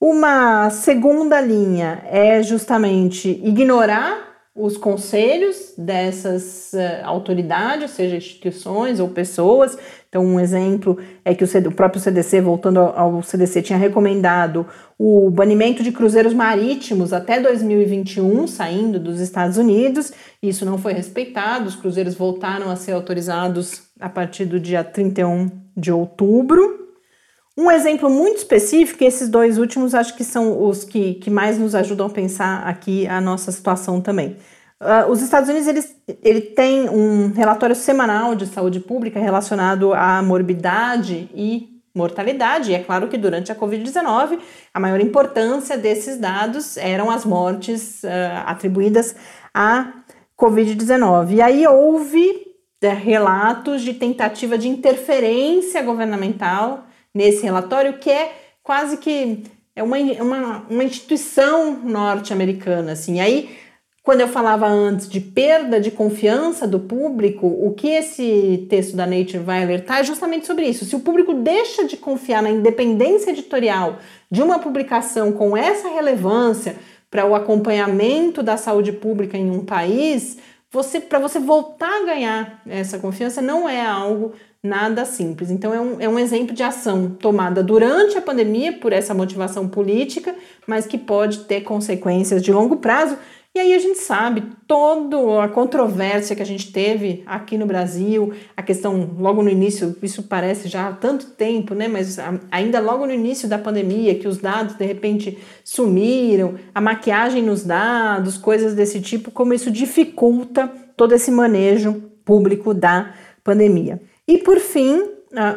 Uma 0.00 0.70
segunda 0.70 1.38
linha 1.42 2.02
é 2.06 2.42
justamente 2.42 3.28
ignorar 3.44 4.30
os 4.56 4.78
conselhos 4.78 5.74
dessas 5.76 6.72
uh, 6.72 7.04
autoridades, 7.04 7.90
seja 7.90 8.16
instituições 8.16 8.98
ou 8.98 9.08
pessoas. 9.08 9.76
Então, 10.08 10.24
um 10.24 10.40
exemplo 10.40 10.98
é 11.22 11.34
que 11.34 11.44
o, 11.44 11.46
CD, 11.46 11.68
o 11.68 11.72
próprio 11.72 12.00
CDC, 12.00 12.40
voltando 12.40 12.80
ao, 12.80 13.16
ao, 13.16 13.22
CDC, 13.22 13.60
tinha 13.60 13.78
recomendado 13.78 14.66
o 14.98 15.30
banimento 15.30 15.82
de 15.82 15.92
cruzeiros 15.92 16.32
marítimos 16.32 17.12
até 17.12 17.38
2021, 17.38 18.46
saindo 18.46 18.98
dos 18.98 19.20
Estados 19.20 19.58
Unidos. 19.58 20.12
Isso 20.42 20.64
não 20.64 20.78
foi 20.78 20.94
respeitado, 20.94 21.68
os 21.68 21.76
cruzeiros 21.76 22.14
voltaram 22.14 22.70
a 22.70 22.76
ser 22.76 22.92
autorizados 22.92 23.82
a 24.00 24.08
partir 24.08 24.46
do 24.46 24.58
dia 24.58 24.82
31 24.82 25.50
de 25.76 25.92
outubro. 25.92 26.79
Um 27.56 27.70
exemplo 27.70 28.08
muito 28.08 28.38
específico, 28.38 29.02
e 29.02 29.06
esses 29.06 29.28
dois 29.28 29.58
últimos 29.58 29.94
acho 29.94 30.16
que 30.16 30.24
são 30.24 30.66
os 30.66 30.84
que, 30.84 31.14
que 31.14 31.30
mais 31.30 31.58
nos 31.58 31.74
ajudam 31.74 32.06
a 32.06 32.10
pensar 32.10 32.66
aqui 32.66 33.06
a 33.06 33.20
nossa 33.20 33.50
situação 33.50 34.00
também. 34.00 34.36
Uh, 34.80 35.10
os 35.10 35.20
Estados 35.20 35.48
Unidos 35.50 35.68
eles, 35.68 35.94
ele 36.22 36.40
tem 36.40 36.88
um 36.88 37.32
relatório 37.32 37.76
semanal 37.76 38.34
de 38.34 38.46
saúde 38.46 38.80
pública 38.80 39.20
relacionado 39.20 39.92
à 39.92 40.22
morbidade 40.22 41.28
e 41.34 41.82
mortalidade. 41.94 42.70
E 42.70 42.74
é 42.74 42.78
claro 42.78 43.08
que 43.08 43.18
durante 43.18 43.52
a 43.52 43.54
Covid-19 43.54 44.38
a 44.72 44.80
maior 44.80 45.00
importância 45.00 45.76
desses 45.76 46.16
dados 46.18 46.78
eram 46.78 47.10
as 47.10 47.26
mortes 47.26 48.02
uh, 48.04 48.08
atribuídas 48.46 49.14
à 49.52 49.92
Covid-19. 50.38 51.32
E 51.32 51.42
aí 51.42 51.66
houve 51.66 52.30
uh, 52.82 52.88
relatos 53.02 53.82
de 53.82 53.92
tentativa 53.92 54.56
de 54.56 54.66
interferência 54.68 55.82
governamental 55.82 56.86
nesse 57.14 57.42
relatório, 57.42 57.98
que 57.98 58.10
é 58.10 58.32
quase 58.62 58.96
que 58.96 59.44
é 59.74 59.82
uma, 59.82 59.96
uma, 59.96 60.66
uma 60.68 60.84
instituição 60.84 61.80
norte-americana. 61.82 62.92
Assim. 62.92 63.20
Aí, 63.20 63.50
quando 64.02 64.22
eu 64.22 64.28
falava 64.28 64.66
antes 64.66 65.08
de 65.08 65.20
perda 65.20 65.80
de 65.80 65.90
confiança 65.90 66.66
do 66.66 66.80
público, 66.80 67.46
o 67.46 67.72
que 67.74 67.88
esse 67.88 68.66
texto 68.68 68.96
da 68.96 69.06
Nature 69.06 69.38
vai 69.38 69.62
alertar 69.62 70.00
é 70.00 70.04
justamente 70.04 70.46
sobre 70.46 70.66
isso. 70.66 70.84
Se 70.84 70.96
o 70.96 71.00
público 71.00 71.34
deixa 71.34 71.84
de 71.84 71.96
confiar 71.96 72.42
na 72.42 72.50
independência 72.50 73.30
editorial 73.30 73.98
de 74.30 74.42
uma 74.42 74.58
publicação 74.58 75.32
com 75.32 75.56
essa 75.56 75.88
relevância 75.88 76.76
para 77.10 77.26
o 77.26 77.34
acompanhamento 77.34 78.42
da 78.42 78.56
saúde 78.56 78.92
pública 78.92 79.36
em 79.36 79.50
um 79.50 79.64
país, 79.64 80.38
você 80.70 81.00
para 81.00 81.18
você 81.18 81.38
voltar 81.38 82.02
a 82.02 82.06
ganhar 82.06 82.62
essa 82.66 82.98
confiança 82.98 83.42
não 83.42 83.68
é 83.68 83.84
algo 83.84 84.32
nada 84.62 85.04
simples. 85.04 85.50
Então, 85.50 85.72
é 85.72 85.80
um, 85.80 86.00
é 86.00 86.08
um 86.08 86.18
exemplo 86.18 86.54
de 86.54 86.62
ação 86.62 87.10
tomada 87.10 87.62
durante 87.62 88.18
a 88.18 88.22
pandemia 88.22 88.74
por 88.74 88.92
essa 88.92 89.14
motivação 89.14 89.66
política, 89.68 90.34
mas 90.66 90.86
que 90.86 90.98
pode 90.98 91.44
ter 91.44 91.62
consequências 91.62 92.42
de 92.42 92.52
longo 92.52 92.76
prazo. 92.76 93.16
E 93.52 93.58
aí 93.58 93.74
a 93.74 93.78
gente 93.80 93.98
sabe 93.98 94.44
toda 94.64 95.42
a 95.42 95.48
controvérsia 95.48 96.36
que 96.36 96.42
a 96.42 96.46
gente 96.46 96.72
teve 96.72 97.24
aqui 97.26 97.58
no 97.58 97.66
Brasil, 97.66 98.32
a 98.56 98.62
questão 98.62 99.16
logo 99.18 99.42
no 99.42 99.50
início, 99.50 99.96
isso 100.04 100.22
parece 100.22 100.68
já 100.68 100.86
há 100.86 100.92
tanto 100.92 101.26
tempo, 101.30 101.74
né? 101.74 101.88
Mas 101.88 102.16
ainda 102.48 102.78
logo 102.78 103.06
no 103.06 103.12
início 103.12 103.48
da 103.48 103.58
pandemia, 103.58 104.14
que 104.14 104.28
os 104.28 104.38
dados 104.38 104.76
de 104.76 104.84
repente 104.84 105.36
sumiram, 105.64 106.54
a 106.72 106.80
maquiagem 106.80 107.42
nos 107.42 107.64
dados, 107.64 108.38
coisas 108.38 108.74
desse 108.74 109.00
tipo, 109.00 109.32
como 109.32 109.52
isso 109.52 109.68
dificulta 109.68 110.68
todo 110.96 111.12
esse 111.12 111.32
manejo 111.32 111.94
público 112.24 112.72
da 112.72 113.14
pandemia. 113.42 114.00
E 114.28 114.38
por 114.38 114.60
fim, 114.60 115.02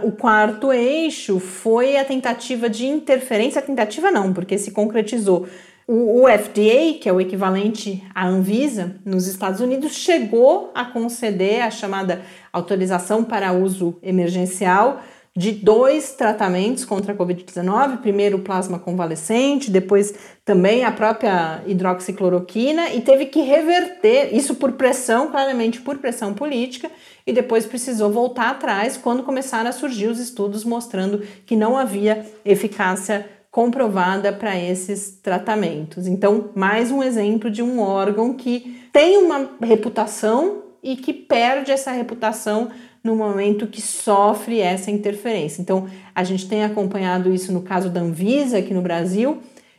o 0.01 0.11
quarto 0.11 0.73
eixo 0.73 1.39
foi 1.39 1.95
a 1.95 2.03
tentativa 2.03 2.67
de 2.67 2.87
interferência, 2.87 3.59
a 3.59 3.63
tentativa 3.63 4.09
não, 4.09 4.33
porque 4.33 4.57
se 4.57 4.71
concretizou. 4.71 5.45
O, 5.85 6.25
FDA, 6.27 6.97
que 7.01 7.09
é 7.09 7.13
o 7.13 7.19
equivalente 7.19 8.03
à 8.15 8.25
Anvisa 8.25 8.95
nos 9.03 9.27
Estados 9.27 9.59
Unidos, 9.59 9.93
chegou 9.93 10.71
a 10.73 10.85
conceder 10.85 11.61
a 11.61 11.69
chamada 11.69 12.21
autorização 12.53 13.23
para 13.23 13.51
uso 13.51 13.97
emergencial 14.01 15.01
de 15.35 15.51
dois 15.51 16.13
tratamentos 16.13 16.85
contra 16.85 17.11
a 17.11 17.15
Covid-19, 17.15 17.97
primeiro 17.97 18.37
o 18.37 18.41
plasma 18.41 18.77
convalescente, 18.77 19.71
depois 19.71 20.13
também 20.45 20.85
a 20.85 20.91
própria 20.91 21.61
hidroxicloroquina, 21.65 22.93
e 22.93 23.01
teve 23.01 23.25
que 23.25 23.41
reverter 23.41 24.33
isso 24.33 24.55
por 24.55 24.73
pressão, 24.73 25.31
claramente 25.31 25.81
por 25.81 25.97
pressão 25.97 26.35
política, 26.35 26.89
e 27.25 27.33
depois 27.33 27.65
precisou 27.65 28.11
voltar 28.11 28.51
atrás 28.51 28.95
quando 28.95 29.23
começaram 29.23 29.69
a 29.69 29.73
surgir 29.73 30.07
os 30.07 30.19
estudos 30.19 30.63
mostrando 30.63 31.23
que 31.47 31.55
não 31.55 31.75
havia 31.75 32.25
eficácia 32.45 33.27
comprovada 33.53 34.33
para 34.33 34.59
esses 34.59 35.11
tratamentos. 35.21 36.07
Então, 36.07 36.49
mais 36.55 36.89
um 36.89 37.03
exemplo 37.03 37.51
de 37.51 37.61
um 37.61 37.79
órgão 37.79 38.33
que 38.33 38.81
tem 38.91 39.17
uma 39.17 39.47
reputação 39.61 40.63
e 40.81 40.95
que 40.95 41.13
perde 41.13 41.71
essa 41.71 41.91
reputação 41.91 42.71
no 43.03 43.15
momento 43.15 43.67
que 43.67 43.79
sofre 43.79 44.59
essa 44.59 44.89
interferência. 44.89 45.61
Então, 45.61 45.87
a 46.15 46.23
gente 46.23 46.49
tem 46.49 46.63
acompanhado 46.63 47.31
isso 47.31 47.53
no 47.53 47.61
caso 47.61 47.91
da 47.91 48.01
Anvisa 48.01 48.57
aqui 48.57 48.73
no 48.73 48.81
Brasil, 48.81 49.37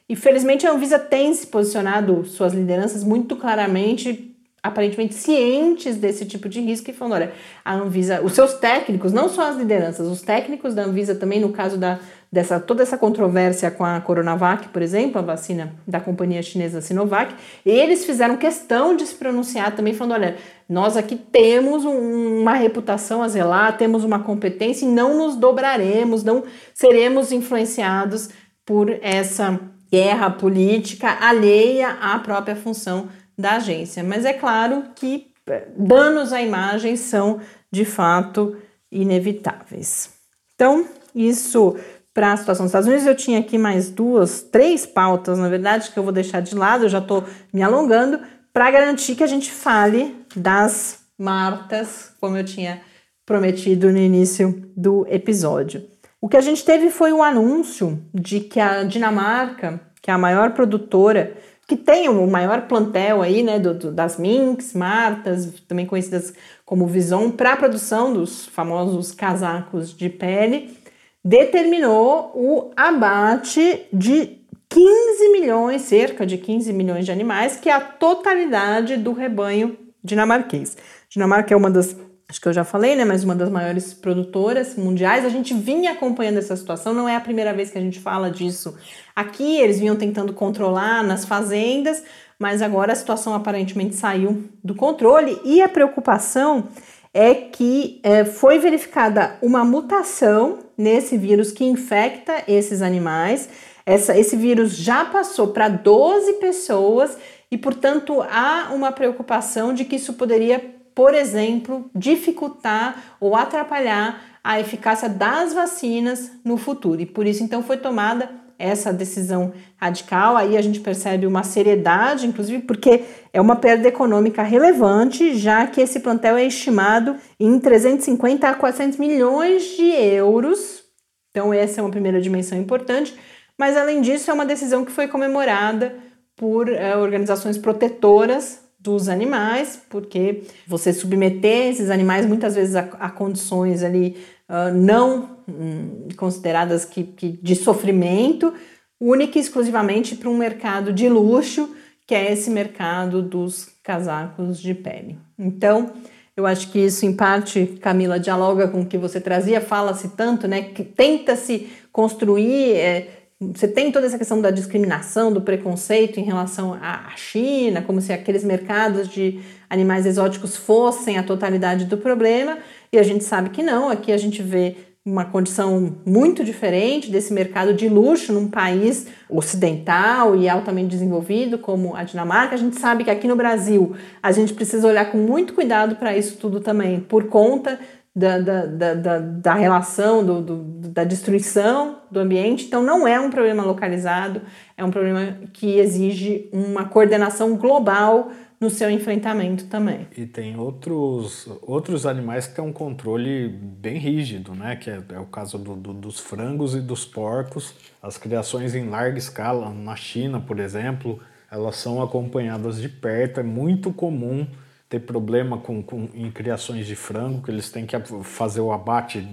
e 0.08 0.14
felizmente 0.14 0.64
a 0.68 0.70
Anvisa 0.70 1.00
tem 1.00 1.34
se 1.34 1.48
posicionado 1.48 2.24
suas 2.26 2.54
lideranças 2.54 3.02
muito 3.02 3.34
claramente 3.34 4.30
aparentemente 4.64 5.14
cientes 5.14 5.96
desse 5.96 6.24
tipo 6.24 6.48
de 6.48 6.58
risco 6.58 6.90
e 6.90 6.94
falando, 6.94 7.16
olha, 7.16 7.32
a 7.62 7.74
Anvisa, 7.74 8.22
os 8.22 8.32
seus 8.32 8.54
técnicos, 8.54 9.12
não 9.12 9.28
só 9.28 9.50
as 9.50 9.58
lideranças, 9.58 10.08
os 10.08 10.22
técnicos 10.22 10.74
da 10.74 10.84
Anvisa 10.84 11.14
também 11.14 11.38
no 11.38 11.50
caso 11.50 11.76
da 11.76 12.00
dessa 12.34 12.58
toda 12.58 12.82
essa 12.82 12.98
controvérsia 12.98 13.70
com 13.70 13.84
a 13.84 14.00
Coronavac, 14.00 14.68
por 14.70 14.82
exemplo, 14.82 15.20
a 15.20 15.22
vacina 15.22 15.72
da 15.86 16.00
companhia 16.00 16.42
chinesa 16.42 16.80
Sinovac, 16.80 17.32
eles 17.64 18.04
fizeram 18.04 18.36
questão 18.36 18.96
de 18.96 19.06
se 19.06 19.14
pronunciar 19.14 19.74
também 19.76 19.94
falando, 19.94 20.14
olha, 20.14 20.36
nós 20.68 20.96
aqui 20.96 21.14
temos 21.14 21.84
um, 21.84 22.40
uma 22.40 22.54
reputação 22.54 23.22
a 23.22 23.28
zelar, 23.28 23.78
temos 23.78 24.02
uma 24.02 24.18
competência 24.18 24.84
e 24.84 24.88
não 24.88 25.16
nos 25.16 25.36
dobraremos, 25.36 26.24
não 26.24 26.42
seremos 26.74 27.30
influenciados 27.30 28.30
por 28.66 28.90
essa 29.00 29.60
guerra 29.88 30.28
política 30.28 31.16
alheia 31.20 31.90
à 32.00 32.18
própria 32.18 32.56
função 32.56 33.08
da 33.38 33.52
agência. 33.52 34.02
Mas 34.02 34.24
é 34.24 34.32
claro 34.32 34.86
que 34.96 35.28
eh, 35.46 35.68
danos 35.76 36.32
à 36.32 36.42
imagem 36.42 36.96
são 36.96 37.38
de 37.70 37.84
fato 37.84 38.56
inevitáveis. 38.90 40.10
Então, 40.56 40.84
isso 41.14 41.76
para 42.14 42.32
a 42.32 42.36
situação 42.36 42.64
dos 42.64 42.70
Estados 42.70 42.86
Unidos. 42.86 43.06
Eu 43.06 43.16
tinha 43.16 43.40
aqui 43.40 43.58
mais 43.58 43.90
duas, 43.90 44.40
três 44.40 44.86
pautas, 44.86 45.38
na 45.38 45.48
verdade, 45.48 45.90
que 45.90 45.98
eu 45.98 46.02
vou 46.04 46.12
deixar 46.12 46.40
de 46.40 46.54
lado, 46.54 46.84
eu 46.84 46.88
já 46.88 46.98
estou 46.98 47.24
me 47.52 47.62
alongando, 47.62 48.20
para 48.52 48.70
garantir 48.70 49.16
que 49.16 49.24
a 49.24 49.26
gente 49.26 49.50
fale 49.50 50.14
das 50.34 51.00
Martas, 51.18 52.12
como 52.20 52.36
eu 52.36 52.44
tinha 52.44 52.80
prometido 53.26 53.90
no 53.90 53.98
início 53.98 54.70
do 54.76 55.06
episódio. 55.08 55.84
O 56.20 56.28
que 56.28 56.36
a 56.36 56.40
gente 56.40 56.64
teve 56.64 56.88
foi 56.90 57.12
o 57.12 57.22
anúncio 57.22 58.02
de 58.14 58.40
que 58.40 58.60
a 58.60 58.84
Dinamarca, 58.84 59.80
que 60.00 60.10
é 60.10 60.14
a 60.14 60.18
maior 60.18 60.52
produtora, 60.52 61.36
que 61.66 61.76
tem 61.76 62.08
o 62.08 62.26
maior 62.26 62.62
plantel 62.62 63.22
aí, 63.22 63.42
né, 63.42 63.58
do, 63.58 63.74
do, 63.74 63.92
das 63.92 64.18
Minks, 64.18 64.74
Martas, 64.74 65.52
também 65.66 65.86
conhecidas 65.86 66.32
como 66.64 66.86
Vison, 66.86 67.30
para 67.30 67.52
a 67.52 67.56
produção 67.56 68.12
dos 68.12 68.46
famosos 68.46 69.12
casacos 69.12 69.94
de 69.94 70.08
pele, 70.08 70.76
determinou 71.24 72.32
o 72.34 72.70
abate 72.76 73.86
de 73.92 74.38
15 74.68 75.28
milhões, 75.32 75.82
cerca 75.82 76.26
de 76.26 76.36
15 76.36 76.72
milhões 76.72 77.04
de 77.04 77.12
animais, 77.12 77.56
que 77.56 77.68
é 77.68 77.72
a 77.72 77.80
totalidade 77.80 78.96
do 78.96 79.12
rebanho 79.12 79.78
dinamarquês. 80.02 80.76
Dinamarca 81.08 81.54
é 81.54 81.56
uma 81.56 81.70
das, 81.70 81.96
acho 82.28 82.40
que 82.40 82.48
eu 82.48 82.52
já 82.52 82.64
falei, 82.64 82.94
né, 82.94 83.04
mas 83.04 83.24
uma 83.24 83.34
das 83.34 83.48
maiores 83.48 83.94
produtoras 83.94 84.74
mundiais. 84.76 85.24
A 85.24 85.28
gente 85.28 85.54
vinha 85.54 85.92
acompanhando 85.92 86.38
essa 86.38 86.56
situação, 86.56 86.92
não 86.92 87.08
é 87.08 87.16
a 87.16 87.20
primeira 87.20 87.54
vez 87.54 87.70
que 87.70 87.78
a 87.78 87.80
gente 87.80 88.00
fala 88.00 88.30
disso 88.30 88.76
aqui. 89.16 89.60
Eles 89.60 89.78
vinham 89.78 89.96
tentando 89.96 90.32
controlar 90.34 91.02
nas 91.02 91.24
fazendas, 91.24 92.02
mas 92.38 92.60
agora 92.60 92.92
a 92.92 92.96
situação 92.96 93.32
aparentemente 93.32 93.94
saiu 93.94 94.44
do 94.62 94.74
controle 94.74 95.40
e 95.44 95.62
a 95.62 95.68
preocupação 95.68 96.68
é 97.14 97.32
que 97.32 98.00
é, 98.02 98.24
foi 98.24 98.58
verificada 98.58 99.38
uma 99.40 99.64
mutação 99.64 100.58
nesse 100.76 101.16
vírus 101.16 101.52
que 101.52 101.64
infecta 101.64 102.42
esses 102.48 102.82
animais. 102.82 103.48
Essa, 103.86 104.18
esse 104.18 104.36
vírus 104.36 104.76
já 104.76 105.04
passou 105.04 105.48
para 105.48 105.68
12 105.68 106.34
pessoas 106.34 107.16
e, 107.48 107.56
portanto, 107.56 108.20
há 108.20 108.72
uma 108.74 108.90
preocupação 108.90 109.72
de 109.72 109.84
que 109.84 109.94
isso 109.94 110.14
poderia, 110.14 110.74
por 110.92 111.14
exemplo, 111.14 111.88
dificultar 111.94 113.16
ou 113.20 113.36
atrapalhar 113.36 114.20
a 114.42 114.58
eficácia 114.58 115.08
das 115.08 115.54
vacinas 115.54 116.32
no 116.44 116.56
futuro. 116.56 117.00
E 117.00 117.06
por 117.06 117.26
isso, 117.26 117.44
então, 117.44 117.62
foi 117.62 117.76
tomada 117.76 118.28
essa 118.58 118.92
decisão 118.92 119.52
radical. 119.76 120.36
Aí 120.36 120.56
a 120.56 120.62
gente 120.62 120.80
percebe 120.80 121.26
uma 121.26 121.42
seriedade, 121.42 122.26
inclusive 122.26 122.62
porque 122.62 123.04
é 123.32 123.40
uma 123.40 123.56
perda 123.56 123.88
econômica 123.88 124.42
relevante, 124.42 125.36
já 125.36 125.66
que 125.66 125.80
esse 125.80 126.00
plantel 126.00 126.36
é 126.36 126.44
estimado 126.44 127.16
em 127.38 127.58
350 127.58 128.48
a 128.48 128.54
400 128.54 128.98
milhões 128.98 129.62
de 129.76 129.90
euros. 129.90 130.82
Então, 131.30 131.52
essa 131.52 131.80
é 131.80 131.82
uma 131.82 131.90
primeira 131.90 132.20
dimensão 132.20 132.56
importante. 132.58 133.14
Mas, 133.58 133.76
além 133.76 134.00
disso, 134.00 134.30
é 134.30 134.34
uma 134.34 134.46
decisão 134.46 134.84
que 134.84 134.92
foi 134.92 135.08
comemorada 135.08 135.96
por 136.36 136.68
é, 136.68 136.96
organizações 136.96 137.58
protetoras 137.58 138.63
dos 138.84 139.08
animais, 139.08 139.80
porque 139.88 140.42
você 140.66 140.92
submeter 140.92 141.68
esses 141.68 141.88
animais 141.88 142.26
muitas 142.26 142.54
vezes 142.54 142.76
a, 142.76 142.80
a 143.00 143.10
condições 143.10 143.82
ali 143.82 144.18
uh, 144.46 144.72
não 144.74 145.38
hum, 145.48 146.08
consideradas 146.18 146.84
que, 146.84 147.02
que 147.02 147.32
de 147.42 147.56
sofrimento, 147.56 148.52
única 149.00 149.38
e 149.38 149.40
exclusivamente 149.40 150.14
para 150.14 150.28
um 150.28 150.36
mercado 150.36 150.92
de 150.92 151.08
luxo, 151.08 151.74
que 152.06 152.14
é 152.14 152.30
esse 152.30 152.50
mercado 152.50 153.22
dos 153.22 153.70
casacos 153.82 154.60
de 154.60 154.74
pele. 154.74 155.18
Então, 155.38 155.92
eu 156.36 156.44
acho 156.44 156.70
que 156.70 156.78
isso, 156.78 157.06
em 157.06 157.16
parte, 157.16 157.78
Camila, 157.80 158.20
dialoga 158.20 158.68
com 158.68 158.82
o 158.82 158.86
que 158.86 158.98
você 158.98 159.18
trazia, 159.18 159.62
fala-se 159.62 160.10
tanto, 160.10 160.46
né, 160.46 160.60
que 160.60 160.84
tenta-se 160.84 161.70
construir. 161.90 162.72
É, 162.74 163.23
você 163.52 163.66
tem 163.66 163.90
toda 163.90 164.06
essa 164.06 164.18
questão 164.18 164.40
da 164.40 164.50
discriminação, 164.50 165.32
do 165.32 165.40
preconceito 165.40 166.20
em 166.20 166.22
relação 166.22 166.74
à 166.74 167.10
China, 167.16 167.82
como 167.82 168.00
se 168.00 168.12
aqueles 168.12 168.44
mercados 168.44 169.08
de 169.08 169.40
animais 169.68 170.06
exóticos 170.06 170.56
fossem 170.56 171.18
a 171.18 171.22
totalidade 171.22 171.84
do 171.84 171.98
problema, 171.98 172.58
e 172.92 172.98
a 172.98 173.02
gente 173.02 173.24
sabe 173.24 173.50
que 173.50 173.62
não. 173.62 173.88
Aqui 173.88 174.12
a 174.12 174.16
gente 174.16 174.42
vê 174.42 174.76
uma 175.06 175.26
condição 175.26 175.96
muito 176.06 176.42
diferente 176.42 177.10
desse 177.10 177.30
mercado 177.30 177.74
de 177.74 177.88
luxo 177.90 178.32
num 178.32 178.48
país 178.48 179.06
ocidental 179.28 180.34
e 180.34 180.48
altamente 180.48 180.88
desenvolvido 180.88 181.58
como 181.58 181.94
a 181.94 182.04
Dinamarca. 182.04 182.54
A 182.54 182.58
gente 182.58 182.80
sabe 182.80 183.04
que 183.04 183.10
aqui 183.10 183.28
no 183.28 183.36
Brasil 183.36 183.94
a 184.22 184.32
gente 184.32 184.54
precisa 184.54 184.88
olhar 184.88 185.10
com 185.10 185.18
muito 185.18 185.52
cuidado 185.52 185.96
para 185.96 186.16
isso 186.16 186.38
tudo 186.38 186.58
também, 186.58 187.00
por 187.00 187.24
conta 187.24 187.78
da, 188.14 188.38
da, 188.38 188.94
da, 188.94 189.18
da 189.18 189.54
relação, 189.54 190.24
do, 190.24 190.40
do, 190.40 190.56
da 190.88 191.02
destruição 191.02 191.98
do 192.10 192.20
ambiente. 192.20 192.66
Então, 192.66 192.82
não 192.82 193.08
é 193.08 193.18
um 193.18 193.28
problema 193.28 193.64
localizado, 193.64 194.40
é 194.76 194.84
um 194.84 194.90
problema 194.90 195.38
que 195.52 195.78
exige 195.78 196.48
uma 196.52 196.84
coordenação 196.84 197.56
global 197.56 198.30
no 198.60 198.70
seu 198.70 198.88
enfrentamento 198.88 199.66
também. 199.66 200.06
E 200.16 200.26
tem 200.26 200.56
outros, 200.56 201.48
outros 201.62 202.06
animais 202.06 202.46
que 202.46 202.54
têm 202.54 202.64
um 202.64 202.72
controle 202.72 203.48
bem 203.48 203.98
rígido, 203.98 204.54
né? 204.54 204.76
Que 204.76 204.90
é, 204.90 205.02
é 205.12 205.18
o 205.18 205.26
caso 205.26 205.58
do, 205.58 205.74
do, 205.74 205.92
dos 205.92 206.20
frangos 206.20 206.74
e 206.74 206.80
dos 206.80 207.04
porcos. 207.04 207.74
As 208.00 208.16
criações 208.16 208.74
em 208.74 208.88
larga 208.88 209.18
escala, 209.18 209.70
na 209.70 209.96
China, 209.96 210.40
por 210.40 210.60
exemplo, 210.60 211.20
elas 211.50 211.76
são 211.76 212.00
acompanhadas 212.00 212.80
de 212.80 212.88
perto. 212.88 213.40
É 213.40 213.42
muito 213.42 213.92
comum 213.92 214.46
ter 214.94 215.00
problema 215.00 215.58
com, 215.58 215.82
com, 215.82 216.08
em 216.14 216.30
criações 216.30 216.86
de 216.86 216.94
frango, 216.94 217.42
que 217.42 217.50
eles 217.50 217.68
têm 217.70 217.84
que 217.84 217.96
fazer 218.22 218.60
o 218.60 218.70
abate 218.70 219.26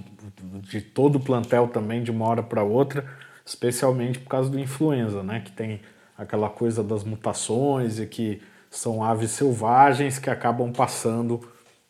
de 0.62 0.82
todo 0.82 1.18
o 1.18 1.20
plantel 1.20 1.68
também 1.68 2.02
de 2.02 2.10
uma 2.10 2.28
hora 2.28 2.42
para 2.42 2.64
outra, 2.64 3.06
especialmente 3.46 4.18
por 4.18 4.30
causa 4.30 4.50
do 4.50 4.60
influenza, 4.60 5.22
né? 5.22 5.42
Que 5.42 5.52
tem 5.52 5.82
aquela 6.18 6.50
coisa 6.50 6.84
das 6.84 7.04
mutações 7.04 8.00
e 8.00 8.08
que 8.08 8.42
são 8.72 9.04
aves 9.04 9.32
selvagens 9.32 10.18
que 10.18 10.32
acabam 10.32 10.72
passando 10.72 11.40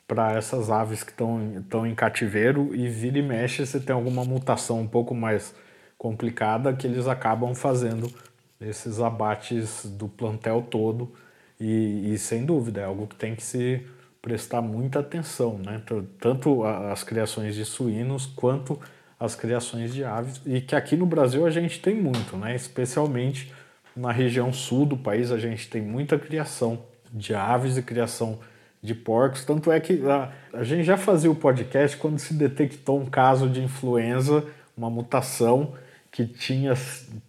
para 0.05 0.33
essas 0.33 0.69
aves 0.69 1.01
que 1.01 1.11
estão 1.11 1.87
em 1.87 1.95
cativeiro 1.95 2.75
e 2.75 2.89
vira 2.89 3.19
e 3.19 3.21
mexe 3.21 3.65
se 3.65 3.79
tem 3.79 3.95
alguma 3.95 4.25
mutação 4.25 4.81
um 4.81 4.87
pouco 4.87 5.15
mais 5.15 5.55
complicada 5.97 6.73
que 6.73 6.85
eles 6.85 7.07
acabam 7.07 7.55
fazendo 7.55 8.11
esses 8.59 8.99
abates 8.99 9.85
do 9.85 10.09
plantel 10.09 10.67
todo 10.69 11.13
e, 11.61 12.13
e, 12.13 12.17
sem 12.17 12.43
dúvida, 12.43 12.81
é 12.81 12.85
algo 12.85 13.05
que 13.05 13.15
tem 13.15 13.35
que 13.35 13.43
se 13.43 13.85
prestar 14.19 14.63
muita 14.63 14.99
atenção, 14.99 15.59
né? 15.59 15.79
Tanto 16.19 16.63
as 16.63 17.03
criações 17.03 17.53
de 17.53 17.63
suínos 17.63 18.25
quanto 18.25 18.79
as 19.19 19.35
criações 19.35 19.93
de 19.93 20.03
aves, 20.03 20.41
e 20.43 20.59
que 20.59 20.75
aqui 20.75 20.97
no 20.97 21.05
Brasil 21.05 21.45
a 21.45 21.51
gente 21.51 21.79
tem 21.79 21.93
muito, 21.93 22.35
né? 22.35 22.55
Especialmente 22.55 23.53
na 23.95 24.11
região 24.11 24.51
sul 24.51 24.87
do 24.87 24.97
país, 24.97 25.31
a 25.31 25.37
gente 25.37 25.69
tem 25.69 25.83
muita 25.83 26.17
criação 26.17 26.79
de 27.13 27.35
aves 27.35 27.77
e 27.77 27.83
criação 27.83 28.39
de 28.81 28.95
porcos. 28.95 29.45
Tanto 29.45 29.71
é 29.71 29.79
que 29.79 30.01
a, 30.09 30.31
a 30.53 30.63
gente 30.63 30.83
já 30.83 30.97
fazia 30.97 31.29
o 31.29 31.35
podcast 31.35 31.95
quando 31.97 32.17
se 32.17 32.33
detectou 32.33 32.99
um 32.99 33.05
caso 33.05 33.47
de 33.47 33.61
influenza, 33.61 34.43
uma 34.75 34.89
mutação 34.89 35.75
que 36.11 36.25
tinha 36.25 36.73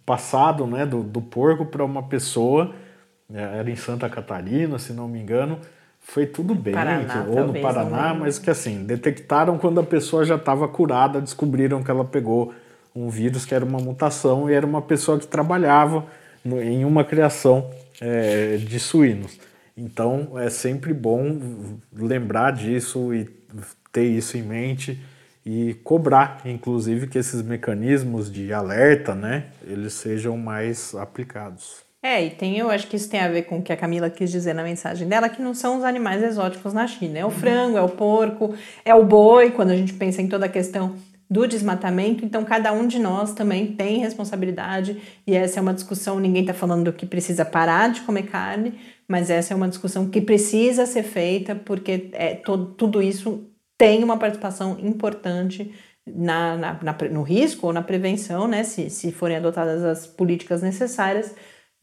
passado 0.03 0.65
né, 0.65 0.87
do, 0.87 1.03
do 1.03 1.21
porco 1.21 1.67
para 1.67 1.85
uma 1.85 2.01
pessoa 2.01 2.73
era 3.33 3.69
em 3.69 3.75
Santa 3.75 4.09
Catarina, 4.09 4.77
se 4.77 4.93
não 4.93 5.07
me 5.07 5.19
engano. 5.19 5.59
Foi 5.99 6.25
tudo 6.25 6.53
bem, 6.53 6.73
Paraná, 6.73 7.25
ou 7.27 7.47
no 7.47 7.53
Paraná, 7.61 8.13
mas 8.13 8.37
que 8.37 8.49
assim, 8.49 8.83
detectaram 8.83 9.57
quando 9.57 9.79
a 9.79 9.83
pessoa 9.83 10.25
já 10.25 10.35
estava 10.35 10.67
curada, 10.67 11.21
descobriram 11.21 11.81
que 11.81 11.89
ela 11.89 12.03
pegou 12.03 12.53
um 12.93 13.09
vírus 13.09 13.45
que 13.45 13.55
era 13.55 13.63
uma 13.63 13.79
mutação 13.79 14.49
e 14.49 14.53
era 14.53 14.65
uma 14.65 14.81
pessoa 14.81 15.17
que 15.17 15.25
trabalhava 15.25 16.05
no, 16.43 16.61
em 16.61 16.83
uma 16.83 17.03
criação 17.03 17.71
é, 18.01 18.57
de 18.57 18.79
suínos. 18.79 19.39
Então 19.75 20.37
é 20.37 20.49
sempre 20.49 20.93
bom 20.93 21.39
lembrar 21.91 22.51
disso 22.51 23.13
e 23.13 23.25
ter 23.91 24.05
isso 24.05 24.37
em 24.37 24.43
mente 24.43 24.99
e 25.45 25.73
cobrar, 25.83 26.41
inclusive, 26.45 27.07
que 27.07 27.17
esses 27.17 27.41
mecanismos 27.41 28.31
de 28.31 28.53
alerta, 28.53 29.13
né, 29.13 29.47
eles 29.63 29.93
sejam 29.93 30.37
mais 30.37 30.95
aplicados. 30.95 31.83
É, 32.05 32.25
e 32.25 32.31
tem, 32.31 32.57
eu 32.57 32.69
acho 32.69 32.87
que 32.87 32.97
isso 32.97 33.09
tem 33.09 33.21
a 33.21 33.29
ver 33.29 33.43
com 33.43 33.59
o 33.59 33.61
que 33.63 33.71
a 33.71 33.77
Camila 33.77 34.09
quis 34.09 34.29
dizer 34.29 34.53
na 34.53 34.61
mensagem 34.61 35.07
dela, 35.07 35.29
que 35.29 35.41
não 35.41 35.53
são 35.53 35.77
os 35.77 35.85
animais 35.85 36.21
exóticos 36.21 36.73
na 36.73 36.85
China. 36.85 37.17
É 37.17 37.25
o 37.25 37.31
frango, 37.31 37.77
é 37.77 37.81
o 37.81 37.87
porco, 37.87 38.53
é 38.83 38.93
o 38.93 39.05
boi, 39.05 39.51
quando 39.51 39.69
a 39.69 39.75
gente 39.75 39.93
pensa 39.93 40.21
em 40.21 40.27
toda 40.27 40.45
a 40.47 40.49
questão 40.49 40.97
do 41.29 41.47
desmatamento. 41.47 42.25
Então, 42.25 42.43
cada 42.43 42.73
um 42.73 42.85
de 42.85 42.99
nós 42.99 43.31
também 43.31 43.67
tem 43.67 43.99
responsabilidade, 43.99 45.01
e 45.25 45.33
essa 45.33 45.59
é 45.59 45.61
uma 45.61 45.73
discussão. 45.73 46.19
Ninguém 46.19 46.41
está 46.41 46.53
falando 46.53 46.91
que 46.91 47.05
precisa 47.05 47.45
parar 47.45 47.89
de 47.89 48.01
comer 48.01 48.23
carne, 48.23 48.77
mas 49.07 49.29
essa 49.29 49.53
é 49.53 49.55
uma 49.55 49.69
discussão 49.69 50.09
que 50.09 50.19
precisa 50.19 50.85
ser 50.85 51.03
feita, 51.03 51.55
porque 51.55 52.09
é, 52.11 52.35
todo, 52.35 52.65
tudo 52.73 53.01
isso 53.01 53.49
tem 53.77 54.03
uma 54.03 54.17
participação 54.17 54.77
importante 54.81 55.73
na, 56.05 56.57
na, 56.57 56.79
na, 56.83 56.97
no 57.09 57.21
risco 57.21 57.67
ou 57.67 57.71
na 57.71 57.81
prevenção, 57.81 58.45
né, 58.45 58.63
se, 58.63 58.89
se 58.89 59.09
forem 59.09 59.37
adotadas 59.37 59.85
as 59.85 60.05
políticas 60.05 60.61
necessárias 60.61 61.33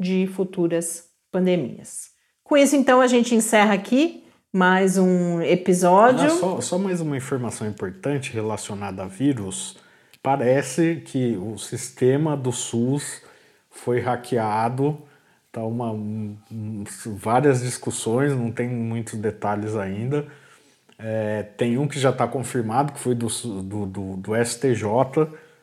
de 0.01 0.27
futuras 0.27 1.05
pandemias. 1.31 2.09
Com 2.43 2.57
isso, 2.57 2.75
então, 2.75 3.03
a 3.03 3.07
gente 3.07 3.35
encerra 3.35 3.75
aqui 3.75 4.25
mais 4.51 4.97
um 4.97 5.43
episódio. 5.43 6.27
Ah, 6.27 6.31
só, 6.31 6.61
só 6.63 6.79
mais 6.79 7.03
uma 7.03 7.17
informação 7.17 7.69
importante 7.69 8.33
relacionada 8.33 9.03
a 9.03 9.07
vírus. 9.07 9.77
parece 10.23 11.03
que 11.05 11.37
o 11.37 11.59
sistema 11.59 12.35
do 12.37 12.51
SUS 12.51 13.23
foi 13.71 14.01
hackeado. 14.01 14.99
Tá 15.53 15.65
uma, 15.65 15.91
um, 15.91 16.37
várias 17.19 17.61
discussões, 17.61 18.33
não 18.33 18.51
tem 18.51 18.69
muitos 18.69 19.15
detalhes 19.15 19.77
ainda. 19.77 20.27
É, 20.99 21.43
tem 21.43 21.77
um 21.77 21.89
que 21.89 21.99
já 21.99 22.11
está 22.11 22.27
confirmado, 22.27 22.93
que 22.93 23.01
foi 23.01 23.15
do, 23.15 23.27
do, 23.27 23.87
do, 23.87 24.17
do 24.17 24.45
STJ, 24.45 24.87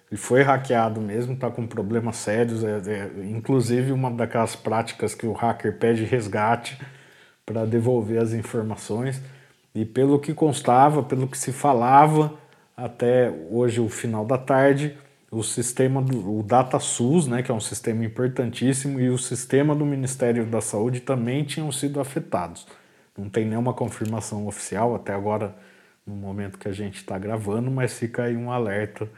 ele 0.10 0.20
foi 0.20 0.42
hackeado 0.42 1.02
mesmo, 1.02 1.34
está 1.34 1.50
com 1.50 1.68
problemas 1.68 2.16
sérios. 2.18 2.64
É, 2.64 2.78
é, 2.78 3.26
inclusive, 3.26 3.92
uma 3.92 4.10
daquelas 4.10 4.56
práticas 4.56 5.14
que 5.14 5.28
o 5.28 5.34
hacker 5.34 5.78
pede 5.78 6.04
resgate 6.06 6.80
para 7.46 7.66
devolver 7.66 8.22
as 8.22 8.34
informações. 8.34 9.22
E 9.76 9.86
pelo 9.86 10.20
que 10.20 10.34
constava, 10.34 11.04
pelo 11.04 11.28
que 11.28 11.38
se 11.38 11.52
falava, 11.52 12.34
até 12.76 13.30
hoje, 13.50 13.82
o 13.82 13.90
final 13.90 14.26
da 14.26 14.38
tarde, 14.38 14.98
o 15.30 15.44
sistema 15.44 16.02
do 16.02 16.40
o 16.40 16.42
DataSUS, 16.42 17.28
né, 17.28 17.44
que 17.44 17.52
é 17.52 17.54
um 17.54 17.60
sistema 17.60 18.06
importantíssimo, 18.06 19.00
e 19.00 19.10
o 19.10 19.18
sistema 19.18 19.76
do 19.76 19.86
Ministério 19.86 20.46
da 20.46 20.62
Saúde 20.62 21.02
também 21.02 21.44
tinham 21.44 21.72
sido 21.72 22.00
afetados. 22.00 22.66
Não 23.18 23.30
tem 23.30 23.46
nenhuma 23.46 23.74
confirmação 23.74 24.48
oficial 24.48 24.96
até 24.96 25.14
agora, 25.14 25.56
no 26.06 26.16
momento 26.16 26.58
que 26.58 26.70
a 26.70 26.72
gente 26.72 26.98
está 26.98 27.18
gravando, 27.18 27.70
mas 27.70 27.94
fica 28.00 28.24
aí 28.24 28.38
um 28.38 28.52
alerta 28.52 29.10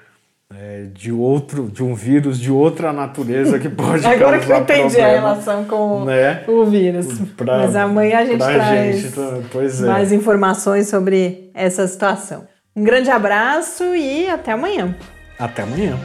é, 0.51 0.87
de 0.91 1.11
outro, 1.11 1.69
de 1.69 1.83
um 1.83 1.93
vírus 1.93 2.39
de 2.39 2.51
outra 2.51 2.91
natureza 2.91 3.59
que 3.59 3.69
pode 3.69 4.03
Agora 4.07 4.39
que 4.39 4.51
eu 4.51 4.57
entendi 4.57 4.95
problema, 4.95 5.07
a 5.07 5.11
relação 5.11 5.63
com 5.65 6.05
né? 6.05 6.43
o 6.47 6.65
vírus. 6.65 7.05
Pra, 7.37 7.59
Mas 7.59 7.75
amanhã 7.75 8.17
a 8.17 8.25
gente 8.25 8.39
traz 8.39 8.97
gente, 8.97 9.19
é. 9.83 9.85
mais 9.85 10.11
informações 10.11 10.89
sobre 10.89 11.51
essa 11.53 11.87
situação. 11.87 12.47
Um 12.75 12.83
grande 12.83 13.11
abraço 13.11 13.83
e 13.95 14.27
até 14.27 14.51
amanhã. 14.51 14.95
Até 15.37 15.61
amanhã. 15.61 15.99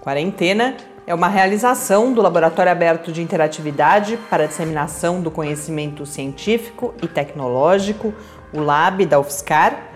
Quarentena 0.00 0.74
é 1.06 1.14
uma 1.14 1.28
realização 1.28 2.14
do 2.14 2.22
Laboratório 2.22 2.72
Aberto 2.72 3.12
de 3.12 3.20
Interatividade 3.20 4.18
para 4.30 4.44
a 4.44 4.46
Disseminação 4.46 5.20
do 5.20 5.30
Conhecimento 5.30 6.06
Científico 6.06 6.94
e 7.02 7.06
Tecnológico, 7.06 8.14
o 8.54 8.60
LAB 8.60 9.04
da 9.04 9.20
UFSCar 9.20 9.95